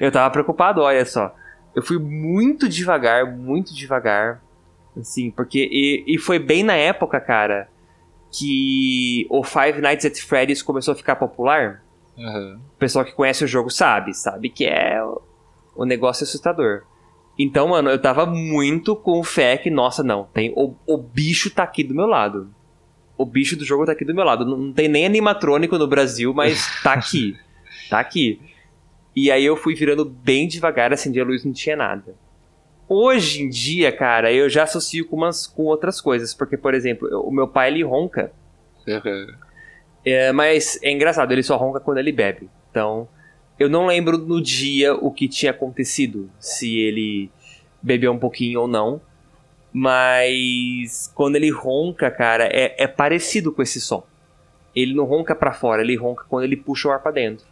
[0.00, 1.34] eu tava preocupado, olha só.
[1.74, 4.40] Eu fui muito devagar, muito devagar.
[4.96, 5.68] Assim, porque.
[5.72, 7.68] E, e foi bem na época, cara,
[8.30, 11.82] que o Five Nights at Freddy's começou a ficar popular.
[12.16, 12.60] Uhum.
[12.76, 15.02] O pessoal que conhece o jogo sabe, sabe que é
[15.74, 16.82] o, negócio assustador.
[17.36, 21.64] Então, mano, eu tava muito com fé que, nossa, não, tem o, o bicho tá
[21.64, 22.54] aqui do meu lado.
[23.18, 24.44] O bicho do jogo tá aqui do meu lado.
[24.44, 27.36] Não, não tem nem animatrônico no Brasil, mas tá aqui.
[27.88, 28.40] tá aqui.
[29.14, 32.14] E aí eu fui virando bem devagar, acendi a luz, não tinha nada.
[32.88, 37.08] Hoje em dia, cara, eu já associo com, umas, com outras coisas, porque, por exemplo,
[37.22, 38.32] o meu pai, ele ronca.
[38.86, 39.26] Uhum.
[40.06, 42.50] É, mas é engraçado, ele só ronca quando ele bebe.
[42.70, 43.08] Então,
[43.58, 47.30] eu não lembro no dia o que tinha acontecido, se ele
[47.80, 49.00] bebeu um pouquinho ou não.
[49.72, 54.06] Mas quando ele ronca, cara, é, é parecido com esse som.
[54.76, 57.46] Ele não ronca para fora, ele ronca quando ele puxa o ar para dentro.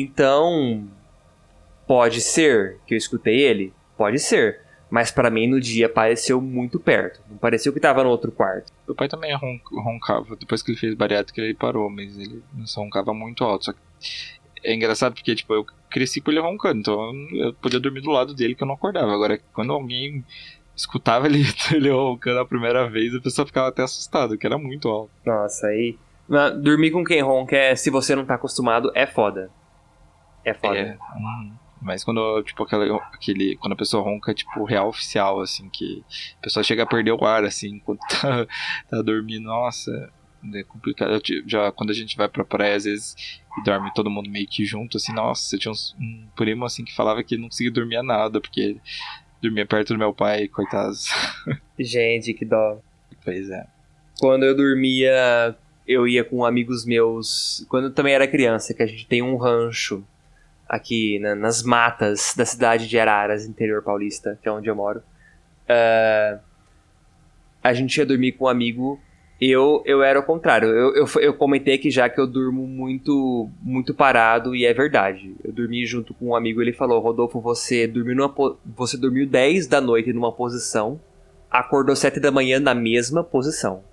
[0.00, 0.88] Então,
[1.86, 3.72] pode ser que eu escutei ele?
[3.96, 4.60] Pode ser.
[4.90, 7.20] Mas para mim no dia pareceu muito perto.
[7.28, 8.72] Não pareceu que tava no outro quarto.
[8.86, 9.36] Meu pai também
[9.72, 10.36] roncava.
[10.36, 13.66] Depois que ele fez bariátrica ele parou, mas ele não roncava muito alto.
[13.66, 13.78] Só que
[14.62, 18.34] é engraçado porque, tipo, eu cresci com ele roncando, então eu podia dormir do lado
[18.34, 19.12] dele que eu não acordava.
[19.12, 20.24] Agora, quando alguém
[20.74, 24.88] escutava ele, ele roncando a primeira vez, a pessoa ficava até assustada, que era muito
[24.88, 25.10] alto.
[25.24, 25.98] Nossa, aí.
[26.62, 29.50] Dormir com quem ronca, é, se você não tá acostumado, é foda.
[30.44, 30.78] É foda.
[30.78, 31.52] É, hum,
[31.84, 36.02] mas quando, tipo, aquela, aquele, quando a pessoa ronca, é, tipo, real oficial, assim, que
[36.38, 38.46] a pessoa chega a perder o ar, assim, enquanto tá,
[38.88, 40.10] tá dormindo, nossa,
[40.54, 41.20] é complicado.
[41.46, 44.64] Já quando a gente vai pra praia, às vezes, e dorme todo mundo meio que
[44.64, 48.02] junto, assim, nossa, eu tinha uns, um primo, assim, que falava que não conseguia dormir
[48.02, 48.78] nada, porque
[49.42, 51.06] dormia perto do meu pai, coitados.
[51.78, 52.80] Gente, que dó.
[53.22, 53.66] Pois é.
[54.18, 55.54] Quando eu dormia,
[55.86, 59.36] eu ia com amigos meus, quando eu também era criança, que a gente tem um
[59.36, 60.02] rancho
[60.68, 65.00] aqui na, nas matas da cidade de Araras, interior paulista, que é onde eu moro.
[65.68, 66.38] Uh,
[67.62, 69.00] a gente ia dormir com um amigo.
[69.40, 70.68] Eu, eu era o contrário.
[70.68, 75.34] Eu, eu, eu comentei aqui já que eu durmo muito muito parado e é verdade.
[75.42, 79.66] Eu dormi junto com um amigo ele falou: Rodolfo, você dormiu, numa, você dormiu 10
[79.66, 81.00] da noite numa posição
[81.54, 83.84] acordou sete da manhã na mesma posição.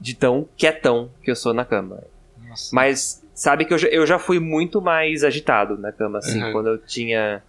[0.00, 2.02] De tão quietão que eu sou na cama.
[2.48, 2.74] Nossa.
[2.74, 6.52] Mas sabe que eu já, eu já fui muito mais agitado na cama, assim, uhum.
[6.52, 7.42] quando eu tinha.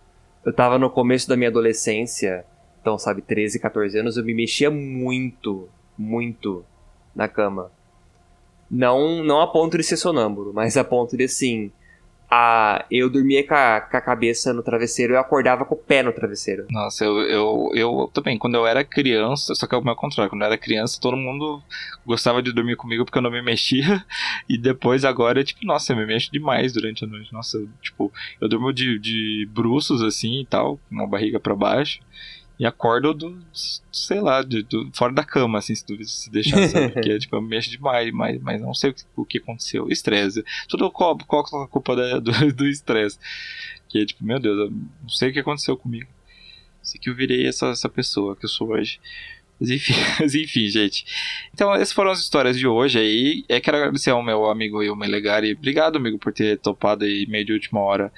[0.44, 2.44] Eu tava no começo da minha adolescência,
[2.82, 6.66] então, sabe, 13, 14 anos, eu me mexia muito, muito
[7.16, 7.72] na cama.
[8.72, 11.72] Não, não a ponto de ser sonâmbulo, mas a ponto de, assim,
[12.90, 16.14] eu dormia com a, com a, cabeça no travesseiro eu acordava com o pé no
[16.14, 16.66] travesseiro.
[16.70, 20.30] Nossa, eu, eu, eu também, quando eu era criança, só que é o meu contrário,
[20.30, 21.62] quando eu era criança, todo mundo
[22.06, 24.06] gostava de dormir comigo porque eu não me mexia,
[24.48, 28.12] e depois agora, tipo, nossa, eu me mexo demais durante a noite, nossa, eu, tipo,
[28.40, 32.00] eu durmo de, de bruços assim e tal, com a barriga para baixo,
[32.64, 33.38] e acordo do,
[33.92, 36.94] sei lá, de, do, fora da cama, assim, se, tu, se deixar, sabe?
[36.96, 39.90] Porque, tipo, eu mexo demais, mas, mas não sei o que, o que aconteceu.
[39.90, 40.46] Estresse.
[40.70, 42.20] Tudo qual, qual a culpa da,
[42.56, 43.20] do estresse.
[43.90, 46.10] Que, tipo, meu Deus, eu não sei o que aconteceu comigo.
[46.82, 48.98] Sei que eu virei essa, essa pessoa que eu sou hoje.
[49.60, 51.06] Mas enfim, mas enfim, gente.
[51.54, 53.44] Então, essas foram as histórias de hoje aí.
[53.50, 55.52] É, quero agradecer ao meu amigo Ilma Legari.
[55.52, 58.10] Obrigado, amigo, por ter topado aí meio de última hora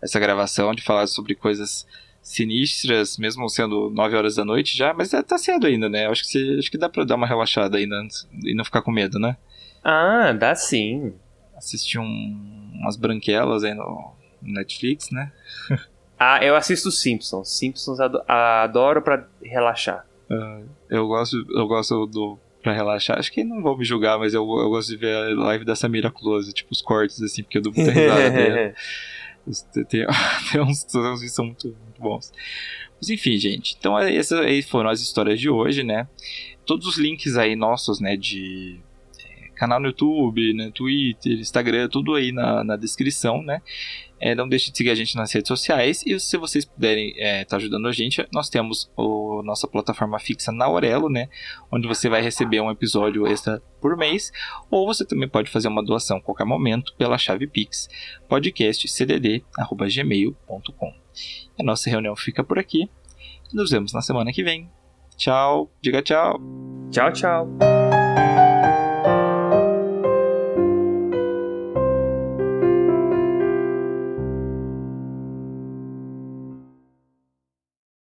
[0.00, 1.86] essa gravação, de falar sobre coisas
[2.22, 6.06] sinistras, mesmo sendo 9 horas da noite já, mas é, tá cedo ainda, né?
[6.06, 8.00] Acho que, você, acho que dá pra dar uma relaxada ainda
[8.44, 9.36] e não ficar com medo, né?
[9.82, 11.12] Ah, dá sim.
[11.56, 15.32] Assistir um, umas branquelas aí no Netflix, né?
[16.18, 17.58] ah, eu assisto Simpsons.
[17.58, 17.98] Simpsons
[18.28, 20.06] adoro pra relaxar.
[20.30, 23.18] Uh, eu gosto, eu gosto do pra relaxar.
[23.18, 25.74] Acho que não vão me julgar, mas eu, eu gosto de ver a live da
[25.74, 28.74] Samira Close, tipo os cortes, assim, porque eu dou muita risada dela.
[29.88, 30.06] Tem,
[30.52, 32.32] tem uns, uns que são muito, bons.
[33.00, 33.76] Mas enfim, gente.
[33.78, 36.06] Então essas aí foram as histórias de hoje, né?
[36.66, 38.16] Todos os links aí nossos, né?
[38.16, 38.91] De é,
[39.62, 43.62] canal no YouTube, né, Twitter, Instagram, tudo aí na, na descrição, né?
[44.18, 46.02] É, não deixe de seguir a gente nas redes sociais.
[46.04, 49.02] E se vocês puderem estar é, tá ajudando a gente, nós temos a
[49.44, 51.28] nossa plataforma fixa na Aurelo, né?
[51.70, 54.32] Onde você vai receber um episódio extra por mês.
[54.68, 57.88] Ou você também pode fazer uma doação a qualquer momento pela chave Pix,
[58.28, 60.92] podcastcdd.gmail.com.
[61.58, 62.90] A nossa reunião fica por aqui.
[63.52, 64.68] Nos vemos na semana que vem.
[65.16, 65.70] Tchau.
[65.80, 66.40] Diga tchau.
[66.90, 67.46] Tchau, tchau.